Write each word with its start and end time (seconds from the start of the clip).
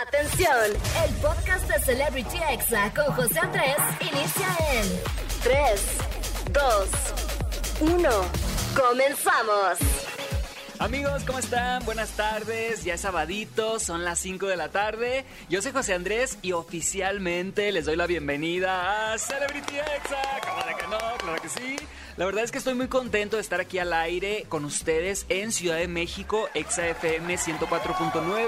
Atención, 0.00 0.72
el 1.04 1.14
podcast 1.16 1.68
de 1.68 1.78
Celebrity 1.80 2.38
Exa 2.50 2.90
con 2.94 3.14
José 3.14 3.38
Andrés 3.40 3.76
inicia 4.00 4.48
en 4.72 4.88
3, 5.42 5.98
2, 6.50 7.92
1. 7.92 8.10
Comenzamos. 8.74 9.78
Amigos, 10.78 11.24
¿cómo 11.26 11.38
están? 11.38 11.84
Buenas 11.84 12.08
tardes, 12.12 12.84
ya 12.84 12.94
es 12.94 13.02
sabadito, 13.02 13.78
son 13.78 14.02
las 14.02 14.18
5 14.18 14.46
de 14.46 14.56
la 14.56 14.70
tarde. 14.70 15.26
Yo 15.50 15.60
soy 15.60 15.72
José 15.72 15.92
Andrés 15.92 16.38
y 16.40 16.52
oficialmente 16.52 17.70
les 17.70 17.84
doy 17.84 17.96
la 17.96 18.06
bienvenida 18.06 19.12
a 19.12 19.18
Celebrity 19.18 19.76
Exa. 19.76 20.22
¿Cómo 20.48 20.64
de 20.64 20.74
que 20.74 20.86
no? 20.88 20.98
Claro 21.18 21.42
que 21.42 21.48
sí. 21.50 21.76
La 22.18 22.26
verdad 22.26 22.44
es 22.44 22.52
que 22.52 22.58
estoy 22.58 22.74
muy 22.74 22.88
contento 22.88 23.36
de 23.36 23.42
estar 23.42 23.60
aquí 23.60 23.78
al 23.78 23.94
aire 23.94 24.44
con 24.50 24.66
ustedes 24.66 25.24
en 25.30 25.50
Ciudad 25.50 25.78
de 25.78 25.88
México, 25.88 26.46
Exa 26.52 26.86
FM 26.88 27.36
104.9, 27.36 28.44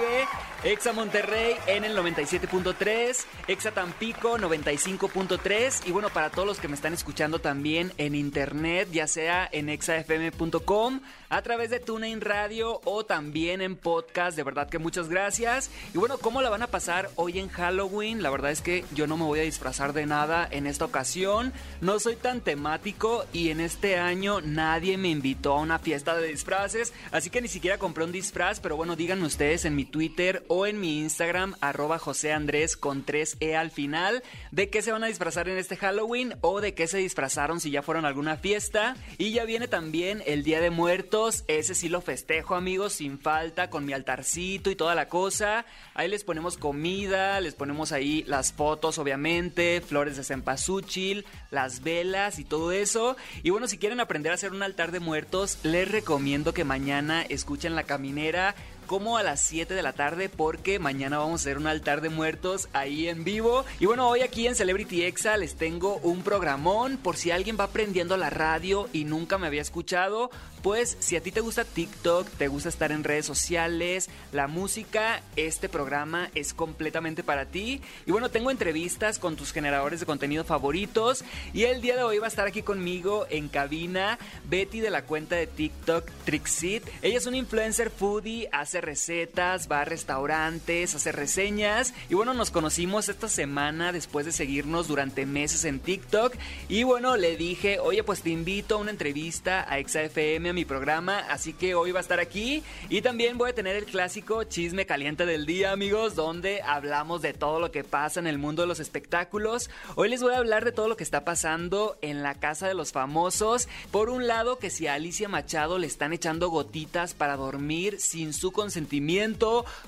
Exa 0.64 0.92
Monterrey 0.92 1.54
en 1.66 1.84
el 1.84 1.96
97.3, 1.96 3.24
Exa 3.48 3.70
Tampico 3.70 4.36
95.3 4.36 5.86
y 5.86 5.92
bueno, 5.92 6.10
para 6.10 6.28
todos 6.28 6.46
los 6.46 6.58
que 6.58 6.68
me 6.68 6.74
están 6.74 6.92
escuchando 6.92 7.38
también 7.38 7.92
en 7.96 8.14
internet, 8.14 8.88
ya 8.92 9.06
sea 9.06 9.48
en 9.50 9.70
exafm.com, 9.70 11.00
a 11.30 11.42
través 11.42 11.70
de 11.70 11.80
TuneIn 11.80 12.20
Radio 12.20 12.82
o 12.84 13.06
también 13.06 13.62
en 13.62 13.76
podcast, 13.76 14.36
de 14.36 14.42
verdad 14.42 14.68
que 14.68 14.78
muchas 14.78 15.08
gracias. 15.08 15.70
Y 15.94 15.98
bueno, 15.98 16.18
¿cómo 16.18 16.42
la 16.42 16.50
van 16.50 16.62
a 16.62 16.66
pasar 16.66 17.10
hoy 17.16 17.38
en 17.38 17.48
Halloween? 17.48 18.22
La 18.22 18.30
verdad 18.30 18.50
es 18.50 18.60
que 18.60 18.84
yo 18.94 19.06
no 19.06 19.16
me 19.16 19.24
voy 19.24 19.40
a 19.40 19.44
disfrazar 19.44 19.94
de 19.94 20.04
nada 20.04 20.46
en 20.50 20.66
esta 20.66 20.84
ocasión, 20.84 21.54
no 21.80 21.98
soy 21.98 22.16
tan 22.16 22.42
temático 22.42 23.24
y 23.32 23.50
en 23.50 23.53
este 23.60 23.98
año 23.98 24.40
nadie 24.40 24.96
me 24.96 25.08
invitó 25.08 25.52
a 25.54 25.60
una 25.60 25.78
fiesta 25.78 26.16
de 26.16 26.28
disfraces, 26.28 26.92
así 27.12 27.30
que 27.30 27.40
ni 27.40 27.48
siquiera 27.48 27.78
compré 27.78 28.04
un 28.04 28.12
disfraz, 28.12 28.60
pero 28.60 28.76
bueno, 28.76 28.96
díganme 28.96 29.26
ustedes 29.26 29.64
en 29.64 29.74
mi 29.74 29.84
Twitter 29.84 30.44
o 30.48 30.66
en 30.66 30.80
mi 30.80 31.00
Instagram, 31.00 31.54
arroba 31.60 31.98
José 31.98 32.32
Andrés 32.32 32.76
con 32.76 33.04
3E 33.04 33.54
al 33.54 33.70
final, 33.70 34.22
de 34.50 34.70
qué 34.70 34.82
se 34.82 34.92
van 34.92 35.04
a 35.04 35.08
disfrazar 35.08 35.48
en 35.48 35.58
este 35.58 35.76
Halloween 35.76 36.34
o 36.40 36.60
de 36.60 36.74
qué 36.74 36.86
se 36.86 36.98
disfrazaron 36.98 37.60
si 37.60 37.70
ya 37.70 37.82
fueron 37.82 38.04
a 38.04 38.08
alguna 38.08 38.36
fiesta. 38.36 38.96
Y 39.18 39.32
ya 39.32 39.44
viene 39.44 39.68
también 39.68 40.22
el 40.26 40.42
Día 40.42 40.60
de 40.60 40.70
Muertos, 40.70 41.44
ese 41.48 41.74
sí 41.74 41.88
lo 41.88 42.00
festejo 42.00 42.54
amigos, 42.54 42.94
sin 42.94 43.18
falta, 43.18 43.70
con 43.70 43.84
mi 43.84 43.92
altarcito 43.92 44.70
y 44.70 44.76
toda 44.76 44.94
la 44.94 45.08
cosa. 45.08 45.66
Ahí 45.94 46.08
les 46.08 46.24
ponemos 46.24 46.56
comida, 46.56 47.40
les 47.40 47.54
ponemos 47.54 47.92
ahí 47.92 48.24
las 48.26 48.52
fotos 48.52 48.98
obviamente, 48.98 49.80
flores 49.80 50.16
de 50.16 50.24
cempasúchil, 50.24 51.24
las 51.50 51.82
velas 51.82 52.38
y 52.38 52.44
todo 52.44 52.72
eso. 52.72 53.16
Y 53.44 53.50
bueno, 53.50 53.68
si 53.68 53.76
quieren 53.76 54.00
aprender 54.00 54.32
a 54.32 54.36
hacer 54.36 54.52
un 54.52 54.62
altar 54.62 54.90
de 54.90 55.00
muertos, 55.00 55.58
les 55.64 55.86
recomiendo 55.86 56.54
que 56.54 56.64
mañana 56.64 57.20
escuchen 57.20 57.74
La 57.74 57.82
Caminera 57.82 58.54
como 58.86 59.16
a 59.16 59.22
las 59.22 59.40
7 59.40 59.74
de 59.74 59.82
la 59.82 59.92
tarde 59.92 60.28
porque 60.28 60.78
mañana 60.78 61.18
vamos 61.18 61.40
a 61.40 61.42
hacer 61.42 61.58
un 61.58 61.66
altar 61.66 62.00
de 62.00 62.08
muertos 62.08 62.68
ahí 62.72 63.08
en 63.08 63.24
vivo. 63.24 63.64
Y 63.80 63.86
bueno, 63.86 64.08
hoy 64.08 64.20
aquí 64.20 64.46
en 64.46 64.54
Celebrity 64.54 65.04
Exa 65.04 65.36
les 65.36 65.56
tengo 65.56 65.96
un 65.96 66.22
programón 66.22 66.96
por 66.96 67.16
si 67.16 67.30
alguien 67.30 67.56
va 67.58 67.64
aprendiendo 67.64 68.16
la 68.16 68.30
radio 68.30 68.88
y 68.92 69.04
nunca 69.04 69.38
me 69.38 69.46
había 69.46 69.62
escuchado. 69.62 70.30
Pues 70.64 70.96
si 70.98 71.14
a 71.14 71.22
ti 71.22 71.30
te 71.30 71.40
gusta 71.40 71.66
TikTok, 71.66 72.26
te 72.38 72.48
gusta 72.48 72.70
estar 72.70 72.90
en 72.90 73.04
redes 73.04 73.26
sociales, 73.26 74.08
la 74.32 74.48
música, 74.48 75.20
este 75.36 75.68
programa 75.68 76.30
es 76.34 76.54
completamente 76.54 77.22
para 77.22 77.44
ti. 77.44 77.82
Y 78.06 78.12
bueno, 78.12 78.30
tengo 78.30 78.50
entrevistas 78.50 79.18
con 79.18 79.36
tus 79.36 79.52
generadores 79.52 80.00
de 80.00 80.06
contenido 80.06 80.42
favoritos. 80.42 81.22
Y 81.52 81.64
el 81.64 81.82
día 81.82 81.96
de 81.96 82.02
hoy 82.02 82.18
va 82.18 82.24
a 82.24 82.28
estar 82.28 82.46
aquí 82.46 82.62
conmigo 82.62 83.26
en 83.28 83.48
cabina 83.48 84.18
Betty 84.48 84.80
de 84.80 84.88
la 84.88 85.04
cuenta 85.04 85.36
de 85.36 85.46
TikTok 85.46 86.10
Trixit. 86.24 86.82
Ella 87.02 87.18
es 87.18 87.26
una 87.26 87.36
influencer 87.36 87.90
foodie, 87.90 88.48
hace 88.50 88.73
recetas, 88.80 89.70
va 89.70 89.80
a 89.80 89.84
restaurantes, 89.84 90.94
hace 90.94 91.12
reseñas. 91.12 91.94
Y 92.08 92.14
bueno, 92.14 92.34
nos 92.34 92.50
conocimos 92.50 93.08
esta 93.08 93.28
semana 93.28 93.92
después 93.92 94.26
de 94.26 94.32
seguirnos 94.32 94.88
durante 94.88 95.26
meses 95.26 95.64
en 95.64 95.80
TikTok. 95.80 96.34
Y 96.68 96.82
bueno, 96.82 97.16
le 97.16 97.36
dije, 97.36 97.78
oye, 97.78 98.02
pues 98.02 98.22
te 98.22 98.30
invito 98.30 98.74
a 98.76 98.78
una 98.78 98.90
entrevista 98.90 99.66
a 99.68 99.78
ExaFM, 99.78 100.50
a 100.50 100.52
mi 100.52 100.64
programa. 100.64 101.20
Así 101.30 101.52
que 101.52 101.74
hoy 101.74 101.92
va 101.92 102.00
a 102.00 102.02
estar 102.02 102.20
aquí. 102.20 102.62
Y 102.88 103.02
también 103.02 103.38
voy 103.38 103.50
a 103.50 103.54
tener 103.54 103.76
el 103.76 103.84
clásico 103.84 104.44
chisme 104.44 104.86
caliente 104.86 105.26
del 105.26 105.46
día, 105.46 105.72
amigos, 105.72 106.14
donde 106.14 106.62
hablamos 106.62 107.22
de 107.22 107.32
todo 107.32 107.60
lo 107.60 107.70
que 107.70 107.84
pasa 107.84 108.20
en 108.20 108.26
el 108.26 108.38
mundo 108.38 108.62
de 108.62 108.68
los 108.68 108.80
espectáculos. 108.80 109.70
Hoy 109.94 110.08
les 110.08 110.22
voy 110.22 110.34
a 110.34 110.38
hablar 110.38 110.64
de 110.64 110.72
todo 110.72 110.88
lo 110.88 110.96
que 110.96 111.04
está 111.04 111.24
pasando 111.24 111.96
en 112.00 112.22
la 112.22 112.34
casa 112.34 112.68
de 112.68 112.74
los 112.74 112.92
famosos. 112.92 113.68
Por 113.90 114.08
un 114.08 114.26
lado, 114.26 114.58
que 114.58 114.70
si 114.70 114.86
a 114.86 114.94
Alicia 114.94 115.28
Machado 115.28 115.78
le 115.78 115.86
están 115.86 116.12
echando 116.12 116.48
gotitas 116.48 117.14
para 117.14 117.36
dormir 117.36 118.00
sin 118.00 118.32
su 118.32 118.52
consentimiento. 118.52 118.63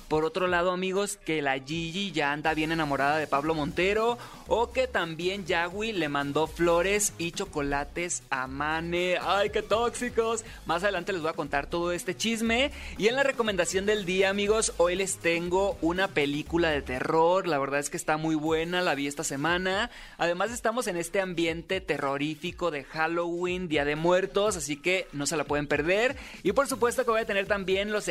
Por 0.09 0.25
otro 0.25 0.47
lado, 0.47 0.71
amigos, 0.71 1.17
que 1.17 1.43
la 1.43 1.59
Gigi 1.59 2.13
ya 2.13 2.33
anda 2.33 2.55
bien 2.55 2.73
enamorada 2.73 3.19
de 3.19 3.27
Pablo 3.27 3.55
Montero. 3.55 4.19
O 4.49 4.71
que 4.71 4.87
también 4.87 5.45
Yagui 5.45 5.93
le 5.93 6.09
mandó 6.09 6.47
flores 6.47 7.13
y 7.19 7.33
chocolates 7.33 8.23
a 8.31 8.47
Mane. 8.47 9.19
¡Ay, 9.21 9.51
qué 9.51 9.61
tóxicos! 9.61 10.45
Más 10.67 10.85
adelante 10.85 11.13
les 11.13 11.21
voy 11.21 11.31
a 11.31 11.35
contar 11.35 11.67
todo 11.69 11.91
este 11.91 12.17
chisme. 12.17 12.71
Y 12.97 13.09
en 13.09 13.17
la 13.17 13.25
recomendación 13.25 13.87
del 13.87 14.05
día, 14.05 14.31
amigos, 14.31 14.73
hoy 14.77 14.95
les 14.95 15.17
tengo 15.19 15.77
una 15.81 16.07
película 16.09 16.71
de 16.71 16.83
terror. 16.83 17.49
La 17.49 17.59
verdad 17.59 17.81
es 17.81 17.91
que 17.91 17.97
está 17.97 18.17
muy 18.19 18.37
buena, 18.37 18.83
la 18.83 18.95
vi 18.95 19.09
esta 19.09 19.25
semana. 19.25 19.91
Además, 20.17 20.53
estamos 20.53 20.87
en 20.87 20.97
este 20.97 21.21
ambiente 21.21 21.81
terrorífico 21.81 22.71
de 22.71 22.85
Halloween, 22.85 23.67
Día 23.67 23.85
de 23.85 23.97
Muertos, 23.97 24.57
así 24.57 24.77
que 24.77 25.09
no 25.13 25.27
se 25.27 25.37
la 25.37 25.45
pueden 25.45 25.67
perder. 25.67 26.17
Y 26.45 26.53
por 26.53 26.69
supuesto 26.69 27.05
que 27.05 27.11
voy 27.11 27.21
a 27.21 27.27
tener 27.27 27.47
también 27.47 27.91
los 27.91 28.07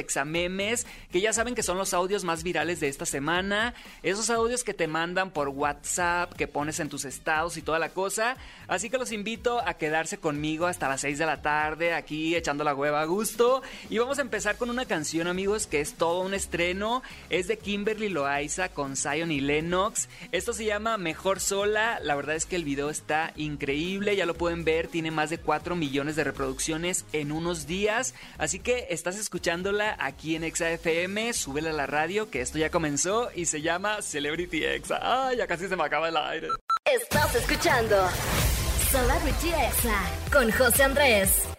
examemes, 0.55 0.85
que 1.11 1.21
ya 1.21 1.33
saben 1.33 1.55
que 1.55 1.63
son 1.63 1.77
los 1.77 1.93
audios 1.93 2.23
más 2.23 2.43
virales 2.43 2.79
de 2.79 2.88
esta 2.88 3.05
semana. 3.05 3.73
Esos 4.03 4.29
audios 4.29 4.63
que 4.63 4.73
te 4.73 4.88
mandan 4.88 5.31
por 5.31 5.49
WhatsApp, 5.49 6.33
que 6.33 6.47
pones 6.47 6.79
en 6.79 6.89
tus 6.89 7.05
estados 7.05 7.57
y 7.57 7.61
toda 7.61 7.79
la 7.79 7.89
cosa. 7.89 8.38
Así 8.67 8.89
que 8.89 8.97
los 8.97 9.11
invito 9.11 9.59
a 9.59 9.75
quedarse 9.75 10.17
conmigo 10.17 10.65
hasta 10.67 10.89
las 10.89 11.01
6 11.01 11.17
de 11.17 11.25
la 11.25 11.41
tarde, 11.41 11.94
aquí 11.94 12.35
echando 12.35 12.63
la 12.63 12.73
hueva 12.73 13.01
a 13.01 13.05
gusto. 13.05 13.61
Y 13.89 13.97
vamos 13.97 14.19
a 14.19 14.21
empezar 14.21 14.57
con 14.57 14.69
una 14.69 14.85
canción, 14.85 15.27
amigos, 15.27 15.67
que 15.67 15.81
es 15.81 15.94
todo 15.94 16.21
un 16.21 16.33
estreno. 16.33 17.03
Es 17.29 17.47
de 17.47 17.57
Kimberly 17.57 18.09
Loaiza 18.09 18.69
con 18.69 18.95
Zion 18.95 19.31
y 19.31 19.41
Lennox. 19.41 20.09
Esto 20.31 20.53
se 20.53 20.65
llama 20.65 20.97
Mejor 20.97 21.39
Sola. 21.39 21.99
La 22.01 22.15
verdad 22.15 22.35
es 22.35 22.45
que 22.45 22.55
el 22.55 22.63
video 22.63 22.89
está 22.89 23.33
increíble, 23.35 24.15
ya 24.15 24.25
lo 24.25 24.35
pueden 24.35 24.63
ver, 24.63 24.88
tiene 24.88 25.11
más 25.11 25.29
de 25.29 25.38
4 25.38 25.75
millones 25.75 26.15
de 26.15 26.23
reproducciones 26.23 27.05
en 27.13 27.31
unos 27.31 27.67
días. 27.67 28.13
Así 28.38 28.59
que 28.59 28.88
estás 28.89 29.17
escuchándola 29.17 29.95
aquí 29.99 30.35
en 30.35 30.44
Exa 30.45 30.69
FM, 30.69 31.33
súbela 31.33 31.72
a 31.72 31.73
la 31.73 31.88
radio, 31.88 32.29
que 32.29 32.41
esto 32.41 32.57
ya 32.57 32.69
comenzó 32.69 33.29
y 33.33 33.45
se 33.45 33.61
llama 33.61 34.01
Celebrity 34.01 34.63
Exa. 34.63 35.00
Ah, 35.01 35.33
ya 35.33 35.47
casi 35.47 35.67
se 35.67 35.75
me 35.75 35.83
acaba 35.83 36.09
el 36.09 36.17
aire. 36.17 36.50
Estás 36.85 37.35
escuchando 37.35 37.95
Celebrity 38.91 39.50
Exa 39.50 40.03
con 40.31 40.51
José 40.51 40.83
Andrés. 40.83 41.54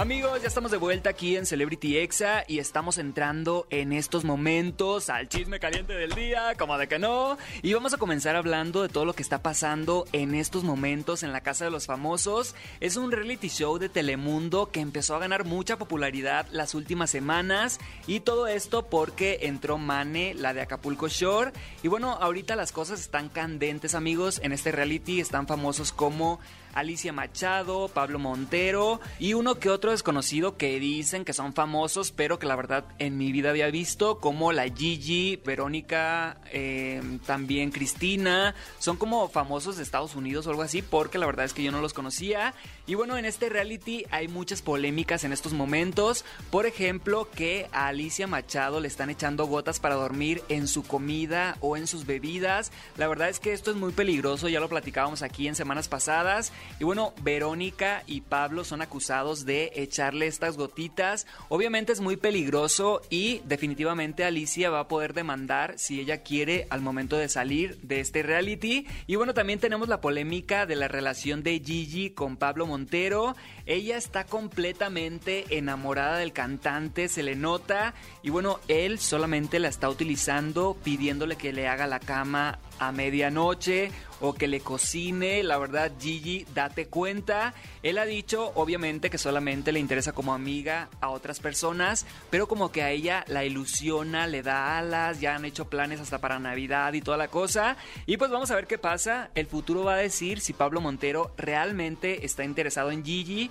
Amigos, 0.00 0.40
ya 0.40 0.48
estamos 0.48 0.70
de 0.70 0.78
vuelta 0.78 1.10
aquí 1.10 1.36
en 1.36 1.44
Celebrity 1.44 1.98
Exa 1.98 2.44
y 2.48 2.58
estamos 2.58 2.96
entrando 2.96 3.66
en 3.68 3.92
estos 3.92 4.24
momentos 4.24 5.10
al 5.10 5.28
chisme 5.28 5.60
caliente 5.60 5.92
del 5.92 6.14
día, 6.14 6.54
como 6.58 6.78
de 6.78 6.88
que 6.88 6.98
no. 6.98 7.36
Y 7.60 7.74
vamos 7.74 7.92
a 7.92 7.98
comenzar 7.98 8.34
hablando 8.34 8.80
de 8.80 8.88
todo 8.88 9.04
lo 9.04 9.12
que 9.12 9.20
está 9.20 9.42
pasando 9.42 10.06
en 10.12 10.34
estos 10.34 10.64
momentos 10.64 11.22
en 11.22 11.34
la 11.34 11.42
Casa 11.42 11.66
de 11.66 11.70
los 11.70 11.84
Famosos. 11.84 12.54
Es 12.80 12.96
un 12.96 13.12
reality 13.12 13.50
show 13.50 13.76
de 13.76 13.90
Telemundo 13.90 14.70
que 14.70 14.80
empezó 14.80 15.16
a 15.16 15.18
ganar 15.18 15.44
mucha 15.44 15.76
popularidad 15.76 16.46
las 16.50 16.74
últimas 16.74 17.10
semanas 17.10 17.78
y 18.06 18.20
todo 18.20 18.46
esto 18.46 18.86
porque 18.86 19.40
entró 19.42 19.76
Mane, 19.76 20.32
la 20.32 20.54
de 20.54 20.62
Acapulco 20.62 21.08
Shore. 21.08 21.52
Y 21.82 21.88
bueno, 21.88 22.12
ahorita 22.12 22.56
las 22.56 22.72
cosas 22.72 23.00
están 23.00 23.28
candentes, 23.28 23.94
amigos. 23.94 24.40
En 24.42 24.52
este 24.52 24.72
reality 24.72 25.20
están 25.20 25.46
famosos 25.46 25.92
como 25.92 26.40
Alicia 26.74 27.12
Machado, 27.12 27.88
Pablo 27.88 28.18
Montero 28.18 29.00
y 29.18 29.34
uno 29.34 29.56
que 29.56 29.70
otro 29.70 29.90
desconocido 29.90 30.56
que 30.56 30.78
dicen 30.80 31.24
que 31.24 31.32
son 31.32 31.52
famosos, 31.52 32.12
pero 32.12 32.38
que 32.38 32.46
la 32.46 32.56
verdad 32.56 32.84
en 32.98 33.18
mi 33.18 33.32
vida 33.32 33.50
había 33.50 33.70
visto, 33.70 34.18
como 34.20 34.52
la 34.52 34.68
Gigi, 34.68 35.40
Verónica, 35.44 36.38
eh, 36.52 37.02
también 37.26 37.70
Cristina, 37.70 38.54
son 38.78 38.96
como 38.96 39.28
famosos 39.28 39.76
de 39.76 39.82
Estados 39.82 40.14
Unidos 40.14 40.46
o 40.46 40.50
algo 40.50 40.62
así, 40.62 40.82
porque 40.82 41.18
la 41.18 41.26
verdad 41.26 41.44
es 41.44 41.54
que 41.54 41.62
yo 41.62 41.72
no 41.72 41.80
los 41.80 41.94
conocía. 41.94 42.54
Y 42.86 42.94
bueno, 42.94 43.16
en 43.16 43.24
este 43.24 43.48
reality 43.48 44.04
hay 44.10 44.28
muchas 44.28 44.62
polémicas 44.62 45.24
en 45.24 45.32
estos 45.32 45.52
momentos, 45.52 46.24
por 46.50 46.66
ejemplo, 46.66 47.28
que 47.30 47.68
a 47.72 47.88
Alicia 47.88 48.26
Machado 48.26 48.80
le 48.80 48.88
están 48.88 49.10
echando 49.10 49.46
gotas 49.46 49.80
para 49.80 49.94
dormir 49.94 50.42
en 50.48 50.68
su 50.68 50.82
comida 50.82 51.56
o 51.60 51.76
en 51.76 51.86
sus 51.86 52.06
bebidas. 52.06 52.72
La 52.96 53.08
verdad 53.08 53.28
es 53.28 53.40
que 53.40 53.52
esto 53.52 53.70
es 53.70 53.76
muy 53.76 53.92
peligroso, 53.92 54.48
ya 54.48 54.60
lo 54.60 54.68
platicábamos 54.68 55.22
aquí 55.22 55.48
en 55.48 55.54
semanas 55.54 55.88
pasadas. 55.88 56.52
Y 56.78 56.84
bueno, 56.84 57.12
Verónica 57.22 58.02
y 58.06 58.22
Pablo 58.22 58.64
son 58.64 58.82
acusados 58.82 59.44
de 59.44 59.72
echarle 59.74 60.26
estas 60.26 60.56
gotitas. 60.56 61.26
Obviamente 61.48 61.92
es 61.92 62.00
muy 62.00 62.16
peligroso 62.16 63.02
y 63.10 63.40
definitivamente 63.44 64.24
Alicia 64.24 64.70
va 64.70 64.80
a 64.80 64.88
poder 64.88 65.14
demandar 65.14 65.78
si 65.78 66.00
ella 66.00 66.22
quiere 66.22 66.66
al 66.70 66.80
momento 66.80 67.16
de 67.16 67.28
salir 67.28 67.78
de 67.82 68.00
este 68.00 68.22
reality. 68.22 68.86
Y 69.06 69.16
bueno, 69.16 69.34
también 69.34 69.58
tenemos 69.58 69.88
la 69.88 70.00
polémica 70.00 70.66
de 70.66 70.76
la 70.76 70.88
relación 70.88 71.42
de 71.42 71.60
Gigi 71.60 72.10
con 72.10 72.36
Pablo 72.36 72.66
Montero. 72.66 73.36
Ella 73.70 73.96
está 73.96 74.24
completamente 74.24 75.56
enamorada 75.56 76.16
del 76.16 76.32
cantante, 76.32 77.06
se 77.06 77.22
le 77.22 77.36
nota. 77.36 77.94
Y 78.20 78.30
bueno, 78.30 78.58
él 78.66 78.98
solamente 78.98 79.60
la 79.60 79.68
está 79.68 79.88
utilizando 79.88 80.76
pidiéndole 80.82 81.36
que 81.36 81.52
le 81.52 81.68
haga 81.68 81.86
la 81.86 82.00
cama 82.00 82.58
a 82.80 82.90
medianoche 82.90 83.92
o 84.20 84.34
que 84.34 84.48
le 84.48 84.60
cocine. 84.60 85.44
La 85.44 85.56
verdad, 85.56 85.92
Gigi, 86.00 86.46
date 86.52 86.88
cuenta. 86.88 87.54
Él 87.82 87.98
ha 87.98 88.06
dicho, 88.06 88.50
obviamente, 88.56 89.08
que 89.08 89.18
solamente 89.18 89.70
le 89.70 89.78
interesa 89.78 90.12
como 90.12 90.34
amiga 90.34 90.88
a 91.00 91.10
otras 91.10 91.38
personas, 91.38 92.06
pero 92.28 92.48
como 92.48 92.72
que 92.72 92.82
a 92.82 92.90
ella 92.90 93.24
la 93.28 93.44
ilusiona, 93.44 94.26
le 94.26 94.42
da 94.42 94.78
alas, 94.78 95.20
ya 95.20 95.36
han 95.36 95.44
hecho 95.44 95.68
planes 95.68 96.00
hasta 96.00 96.18
para 96.18 96.40
Navidad 96.40 96.92
y 96.94 97.02
toda 97.02 97.16
la 97.16 97.28
cosa. 97.28 97.76
Y 98.06 98.16
pues 98.16 98.32
vamos 98.32 98.50
a 98.50 98.56
ver 98.56 98.66
qué 98.66 98.78
pasa. 98.78 99.30
El 99.36 99.46
futuro 99.46 99.84
va 99.84 99.94
a 99.94 99.98
decir 99.98 100.40
si 100.40 100.54
Pablo 100.54 100.80
Montero 100.80 101.32
realmente 101.36 102.26
está 102.26 102.44
interesado 102.44 102.90
en 102.90 103.04
Gigi 103.04 103.50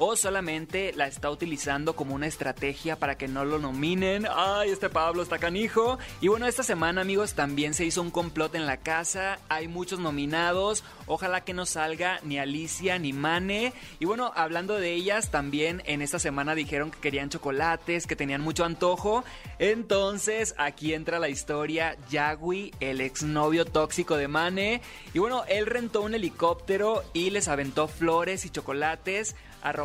o 0.00 0.14
solamente 0.14 0.92
la 0.94 1.08
está 1.08 1.28
utilizando 1.28 1.96
como 1.96 2.14
una 2.14 2.28
estrategia 2.28 2.96
para 2.96 3.18
que 3.18 3.26
no 3.26 3.44
lo 3.44 3.58
nominen. 3.58 4.26
Ay, 4.32 4.70
este 4.70 4.88
Pablo 4.88 5.22
está 5.22 5.38
canijo. 5.38 5.98
Y 6.20 6.28
bueno, 6.28 6.46
esta 6.46 6.62
semana, 6.62 7.00
amigos, 7.00 7.34
también 7.34 7.74
se 7.74 7.84
hizo 7.84 8.00
un 8.00 8.12
complot 8.12 8.54
en 8.54 8.64
la 8.64 8.76
casa. 8.76 9.40
Hay 9.48 9.66
muchos 9.66 9.98
nominados. 9.98 10.84
Ojalá 11.06 11.42
que 11.42 11.52
no 11.52 11.66
salga 11.66 12.20
ni 12.22 12.38
Alicia 12.38 13.00
ni 13.00 13.12
Mane. 13.12 13.72
Y 13.98 14.04
bueno, 14.04 14.30
hablando 14.36 14.74
de 14.78 14.92
ellas, 14.92 15.32
también 15.32 15.82
en 15.84 16.00
esta 16.00 16.20
semana 16.20 16.54
dijeron 16.54 16.92
que 16.92 17.00
querían 17.00 17.28
chocolates, 17.28 18.06
que 18.06 18.14
tenían 18.14 18.40
mucho 18.40 18.64
antojo. 18.64 19.24
Entonces, 19.58 20.54
aquí 20.58 20.94
entra 20.94 21.18
la 21.18 21.28
historia. 21.28 21.96
Yagui, 22.08 22.72
el 22.78 23.00
exnovio 23.00 23.64
tóxico 23.64 24.16
de 24.16 24.28
Mane. 24.28 24.80
Y 25.12 25.18
bueno, 25.18 25.42
él 25.48 25.66
rentó 25.66 26.02
un 26.02 26.14
helicóptero 26.14 27.02
y 27.14 27.30
les 27.30 27.48
aventó 27.48 27.88
flores 27.88 28.44
y 28.44 28.50
chocolates 28.50 29.34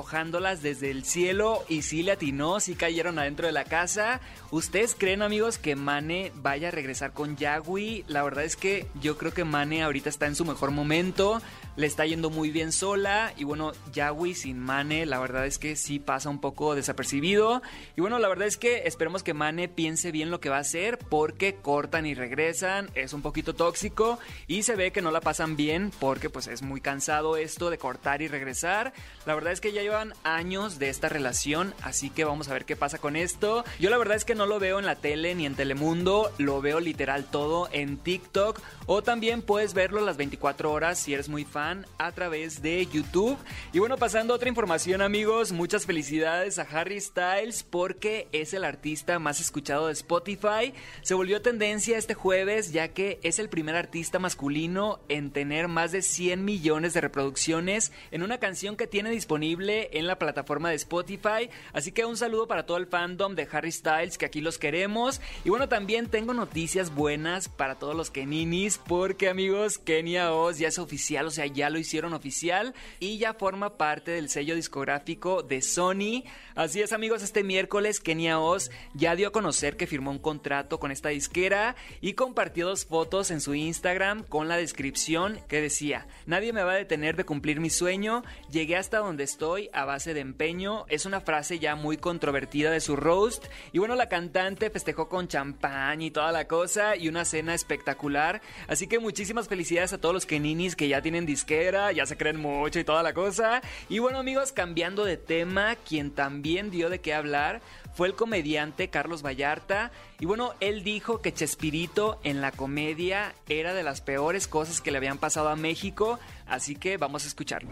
arrojándolas 0.04 0.62
desde 0.62 0.92
el 0.92 1.06
cielo 1.06 1.64
y 1.70 1.84
sí 1.84 2.04
le 2.04 2.12
atinó, 2.12 2.60
sí 2.60 2.76
cayeron 2.76 3.20
adentro 3.20 3.48
de 3.48 3.54
la 3.54 3.64
casa. 3.64 4.20
¿Ustedes 4.52 4.96
creen 4.98 5.22
amigos 5.22 5.58
que 5.58 5.78
Mane 5.78 6.34
vaya 6.36 6.68
a 6.68 6.72
regresar 6.72 7.14
con 7.14 7.38
Yagui? 7.38 8.04
La 8.08 8.22
verdad 8.22 8.44
es 8.44 8.58
que 8.58 8.86
yo 9.02 9.18
creo 9.18 9.34
que 9.34 9.46
Mane 9.46 9.82
ahorita 9.82 10.10
está 10.10 10.28
en 10.28 10.36
su 10.36 10.44
mejor 10.44 10.72
momento, 10.72 11.42
le 11.76 11.88
está 11.88 12.06
yendo 12.06 12.30
muy 12.30 12.52
bien 12.52 12.72
sola 12.72 13.34
y 13.36 13.46
bueno, 13.46 13.72
Yagui 13.92 14.36
sin 14.36 14.60
Mane 14.60 15.06
la 15.06 15.20
verdad 15.20 15.46
es 15.46 15.58
que 15.58 15.76
sí 15.76 16.00
pasa 16.00 16.30
un 16.30 16.40
poco 16.40 16.76
desapercibido. 16.76 17.62
Y 17.96 18.02
bueno, 18.02 18.20
la 18.20 18.28
verdad 18.28 18.48
es 18.48 18.58
que 18.58 18.84
esperemos 18.86 19.24
que 19.24 19.34
Mane 19.34 19.68
piense 19.68 20.12
bien 20.12 20.30
lo 20.30 20.40
que 20.40 20.50
va 20.50 20.58
a 20.58 20.62
hacer 20.62 21.00
porque 21.10 21.56
cortan 21.56 22.06
y 22.06 22.14
regresan, 22.14 22.92
es 22.94 23.14
un 23.14 23.22
poquito 23.22 23.56
tóxico 23.56 24.20
y 24.48 24.64
se 24.64 24.76
ve 24.76 24.92
que 24.92 25.02
no 25.02 25.12
la 25.12 25.22
pasan 25.22 25.56
bien 25.56 25.92
porque 26.00 26.30
pues 26.30 26.48
es 26.48 26.62
muy 26.62 26.80
cansado 26.80 27.38
esto 27.38 27.70
de 27.70 27.78
cortar 27.78 28.22
y 28.22 28.28
regresar. 28.28 28.94
La 29.26 29.34
verdad 29.34 29.54
es 29.54 29.62
que 29.62 29.74
ya 29.74 29.82
llevan 29.82 30.14
años 30.24 30.78
de 30.78 30.90
esta 30.90 31.10
relación, 31.10 31.74
así 31.82 32.10
que 32.10 32.24
vamos 32.24 32.50
a 32.50 32.54
ver 32.54 32.66
qué 32.66 32.76
pasa 32.76 33.00
con 33.00 33.16
esto. 33.16 33.66
Yo 33.80 33.90
la 33.90 33.98
verdad 33.98 34.18
es 34.18 34.26
que 34.26 34.36
no 34.36 34.46
lo 34.46 34.60
veo 34.60 34.80
en 34.80 34.86
la 34.86 34.96
tele 34.96 35.34
ni 35.34 35.46
en 35.46 35.56
Telemundo, 35.56 36.32
lo 36.38 36.62
veo 36.62 36.80
literal 36.80 37.26
todo 37.26 37.68
en 37.72 37.98
TikTok 37.98 38.62
o 38.86 39.02
también 39.02 39.42
puedes 39.42 39.74
verlo 39.74 40.02
las 40.02 40.18
24 40.18 40.72
horas 40.72 41.00
si 41.00 41.14
eres 41.14 41.30
muy 41.30 41.46
fan 41.46 41.63
a 41.64 42.12
través 42.12 42.62
de 42.62 42.86
YouTube. 42.86 43.38
Y 43.72 43.80
bueno, 43.80 43.98
pasando 43.98 44.34
a 44.34 44.36
otra 44.36 44.50
información 44.50 45.02
amigos, 45.02 45.54
muchas 45.54 45.86
felicidades 45.86 46.60
a 46.60 46.64
Harry 46.64 47.00
Styles 47.00 47.64
porque 47.64 48.28
es 48.34 48.54
el 48.54 48.66
artista 48.66 49.18
más 49.20 49.40
escuchado 49.40 49.88
de 49.88 49.94
Spotify. 49.94 50.74
Se 51.04 51.14
volvió 51.14 51.42
tendencia 51.42 51.98
este 51.98 52.16
jueves 52.16 52.74
ya 52.74 52.90
que 52.90 53.20
es 53.24 53.40
el 53.40 53.48
primer 53.48 53.76
artista 53.76 54.20
masculino 54.20 55.00
en 55.08 55.32
tener 55.32 55.70
más 55.70 55.94
de 55.94 56.02
100 56.02 56.44
millones 56.44 56.94
de 56.94 57.02
reproducciones 57.02 57.94
en 58.12 58.24
una 58.24 58.40
canción 58.40 58.76
que 58.76 58.88
tiene 58.88 59.10
disponible 59.10 59.90
en 59.94 60.06
la 60.06 60.20
plataforma 60.20 60.70
de 60.70 60.76
Spotify. 60.76 61.50
Así 61.72 61.94
que 61.94 62.04
un 62.04 62.18
saludo 62.18 62.48
para 62.48 62.66
todo 62.66 62.78
el 62.78 62.88
fandom 62.88 63.36
de 63.36 63.48
Harry 63.50 63.72
Styles 63.72 64.18
que 64.18 64.26
aquí 64.26 64.42
los 64.42 64.58
queremos. 64.58 65.22
Y 65.46 65.50
bueno, 65.50 65.70
también 65.70 66.08
tengo 66.08 66.34
noticias 66.34 66.94
buenas 66.94 67.48
para 67.48 67.76
todos 67.76 67.96
los 67.96 68.12
Keninis 68.12 68.80
porque 68.86 69.30
amigos, 69.30 69.78
Kenia 69.78 70.34
Oz 70.34 70.58
ya 70.58 70.68
es 70.68 70.80
oficial, 70.80 71.28
o 71.28 71.32
sea, 71.32 71.53
ya 71.54 71.70
lo 71.70 71.80
hicieron 71.80 72.14
oficial 72.14 72.74
y 73.00 73.18
ya 73.18 73.34
forma 73.34 73.78
parte 73.78 74.12
del 74.12 74.30
sello 74.30 74.56
discográfico 74.56 75.44
de 75.44 75.62
Sony. 75.62 76.24
Así 76.56 76.82
es 76.82 76.94
amigos, 76.94 77.24
este 77.24 77.44
miércoles 77.44 78.00
Kenia 78.00 78.40
Oz 78.40 78.70
ya 78.94 79.16
dio 79.16 79.30
a 79.30 79.32
conocer 79.32 79.78
que 79.78 79.88
firmó 79.88 80.12
un 80.12 80.20
contrato 80.20 80.80
con 80.80 80.92
esta 80.92 81.10
disquera 81.10 81.76
y 82.02 82.14
compartió 82.14 82.68
dos 82.68 82.86
fotos 82.86 83.32
en 83.32 83.42
su 83.42 83.56
Instagram 83.56 84.24
con 84.24 84.48
la 84.48 84.58
descripción 84.58 85.40
que 85.48 85.62
decía, 85.62 86.08
nadie 86.26 86.54
me 86.54 86.64
va 86.64 86.74
a 86.74 86.76
detener 86.76 87.16
de 87.16 87.26
cumplir 87.26 87.60
mi 87.60 87.70
sueño, 87.70 88.24
llegué 88.52 88.76
hasta 88.76 89.00
donde 89.00 89.24
estoy 89.24 89.70
a 89.74 89.86
base 89.86 90.14
de 90.14 90.20
empeño, 90.20 90.86
es 90.90 91.06
una 91.06 91.22
frase 91.22 91.60
ya 91.60 91.76
muy 91.76 91.98
controvertida 91.98 92.72
de 92.72 92.80
su 92.80 92.96
roast 92.96 93.46
y 93.72 93.80
bueno, 93.80 93.96
la 93.96 94.10
cantante 94.10 94.70
festejó 94.70 95.10
con 95.10 95.28
champán 95.28 96.02
y 96.02 96.12
toda 96.12 96.32
la 96.32 96.48
cosa 96.48 96.96
y 96.96 97.08
una 97.08 97.26
cena 97.26 97.54
espectacular, 97.54 98.42
así 98.68 98.88
que 98.88 99.00
muchísimas 99.00 99.48
felicidades 99.48 99.94
a 99.94 99.98
todos 100.00 100.14
los 100.14 100.26
Keninis 100.26 100.76
que 100.76 100.88
ya 100.88 101.02
tienen 101.02 101.26
disquera, 101.44 101.92
ya 101.92 102.06
se 102.06 102.16
creen 102.16 102.38
mucho 102.40 102.80
y 102.80 102.86
toda 102.86 103.04
la 103.04 103.14
cosa 103.14 103.62
y 103.90 104.00
bueno 104.00 104.20
amigos, 104.20 104.54
cambiando 104.54 105.04
de 105.04 105.18
tema, 105.18 105.76
quien 105.76 106.12
también 106.12 106.72
dio 106.72 106.90
de 106.90 107.00
qué 107.02 107.14
hablar 107.14 107.62
fue 107.96 108.08
el 108.08 108.16
comediante 108.16 108.90
Carlos 108.90 109.22
Vallarta. 109.24 109.92
Y 110.20 110.26
bueno, 110.26 110.54
él 110.62 110.84
dijo 110.84 111.22
que 111.22 111.32
Chespirito 111.32 112.20
en 112.24 112.42
la 112.42 112.52
comedia 112.52 113.36
era 113.48 113.76
de 113.76 113.84
las 113.84 114.02
peores 114.02 114.48
cosas 114.48 114.82
que 114.82 114.90
le 114.90 114.98
habían 114.98 115.20
pasado 115.20 115.50
a 115.50 115.56
México. 115.56 116.18
Así 116.48 116.76
que 116.76 116.98
vamos 116.98 117.24
a 117.26 117.28
escucharlo. 117.28 117.70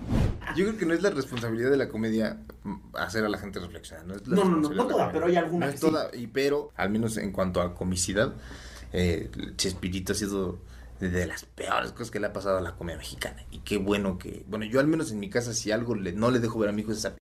Yo 0.55 0.65
creo 0.65 0.77
que 0.77 0.85
no 0.85 0.93
es 0.93 1.01
la 1.01 1.09
responsabilidad 1.09 1.71
de 1.71 1.77
la 1.77 1.89
comedia 1.89 2.37
hacer 2.93 3.25
a 3.25 3.29
la 3.29 3.39
gente 3.39 3.59
reflexionar. 3.59 4.05
No, 4.05 4.13
es 4.15 4.27
la 4.27 4.35
No, 4.35 4.45
no, 4.45 4.69
no, 4.69 4.85
toda, 4.87 5.11
pero 5.11 5.25
hay 5.25 5.37
alguna 5.37 5.65
No 5.65 5.71
que 5.71 5.75
es 5.75 5.81
sí. 5.81 5.87
toda, 5.87 6.11
y 6.13 6.27
pero, 6.27 6.71
al 6.75 6.91
menos 6.91 7.17
en 7.17 7.31
cuanto 7.31 7.59
a 7.59 7.73
comicidad, 7.73 8.35
eh, 8.93 9.31
Chespirito 9.55 10.11
ha 10.11 10.15
sido 10.15 10.59
de, 11.09 11.25
las 11.25 11.45
peores 11.45 11.91
cosas 11.91 12.11
que 12.11 12.19
le 12.19 12.27
ha 12.27 12.33
pasado 12.33 12.57
a 12.57 12.61
la 12.61 12.75
comedia 12.75 12.97
mexicana. 12.97 13.43
Y 13.51 13.59
qué 13.59 13.77
bueno 13.77 14.17
que, 14.17 14.43
bueno, 14.47 14.65
yo 14.65 14.79
al 14.79 14.87
menos 14.87 15.11
en 15.11 15.19
mi 15.19 15.29
casa, 15.29 15.53
si 15.53 15.71
algo 15.71 15.95
le, 15.95 16.13
no 16.13 16.31
le 16.31 16.39
dejo 16.39 16.59
ver 16.59 16.69
a 16.69 16.71
mi 16.71 16.81
hijo 16.81 16.91
es 16.91 16.99
esa 16.99 17.15
p 17.15 17.21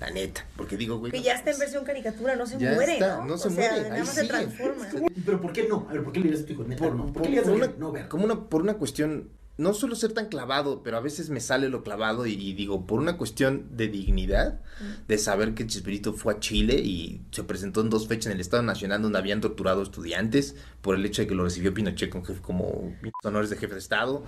la 0.00 0.10
neta. 0.10 0.46
Porque 0.56 0.76
digo, 0.78 0.98
güey. 0.98 1.12
Que 1.12 1.18
no 1.18 1.24
ya 1.24 1.34
está 1.34 1.50
en 1.50 1.58
versión 1.58 1.84
caricatura, 1.84 2.34
no 2.34 2.46
se 2.46 2.58
Ya 2.58 2.72
muere, 2.72 2.94
está, 2.94 3.18
¿no? 3.18 3.26
no 3.26 3.36
se 3.36 3.48
o 3.48 3.50
sea, 3.50 3.68
muere, 3.70 3.82
nada 3.82 3.94
ahí 3.96 4.00
más 4.00 4.14
se 4.14 4.26
transforma. 4.26 4.88
Pero 5.26 5.40
¿por 5.40 5.52
qué 5.52 5.68
no? 5.68 5.86
A 5.90 5.92
ver, 5.92 6.02
¿por 6.02 6.12
qué 6.12 6.20
le 6.20 6.24
dirías 6.24 6.42
a 6.42 6.46
tu 6.46 6.52
hijo? 6.54 6.64
Neta, 6.64 6.82
por, 6.82 6.94
no. 6.94 7.04
¿Por 7.04 7.12
por- 7.12 7.22
qué 7.22 7.28
le 7.28 7.36
dirías 7.36 7.48
a 7.48 7.52
una? 7.52 7.74
No, 7.78 7.92
ver. 7.92 8.08
como 8.08 8.24
una, 8.24 8.48
por 8.48 8.62
una 8.62 8.74
cuestión, 8.74 9.28
no 9.60 9.74
suelo 9.74 9.94
ser 9.94 10.12
tan 10.12 10.26
clavado, 10.26 10.82
pero 10.82 10.96
a 10.96 11.00
veces 11.00 11.30
me 11.30 11.40
sale 11.40 11.68
lo 11.68 11.82
clavado 11.82 12.26
y, 12.26 12.32
y 12.32 12.54
digo, 12.54 12.86
por 12.86 12.98
una 12.98 13.16
cuestión 13.16 13.66
de 13.76 13.88
dignidad, 13.88 14.60
de 15.06 15.18
saber 15.18 15.54
que 15.54 15.66
Chespirito 15.66 16.14
fue 16.14 16.32
a 16.34 16.40
Chile 16.40 16.74
y 16.82 17.22
se 17.30 17.44
presentó 17.44 17.82
en 17.82 17.90
dos 17.90 18.08
fechas 18.08 18.26
en 18.26 18.32
el 18.32 18.40
Estado 18.40 18.62
Nacional 18.62 19.02
donde 19.02 19.18
habían 19.18 19.40
torturado 19.40 19.82
estudiantes 19.82 20.56
por 20.80 20.94
el 20.96 21.04
hecho 21.04 21.22
de 21.22 21.28
que 21.28 21.34
lo 21.34 21.44
recibió 21.44 21.72
Pinochet 21.74 22.10
con 22.10 22.24
jefe- 22.24 22.40
como 22.40 22.96
honores 23.22 23.50
de 23.50 23.56
jefe 23.56 23.74
de 23.74 23.80
Estado. 23.80 24.24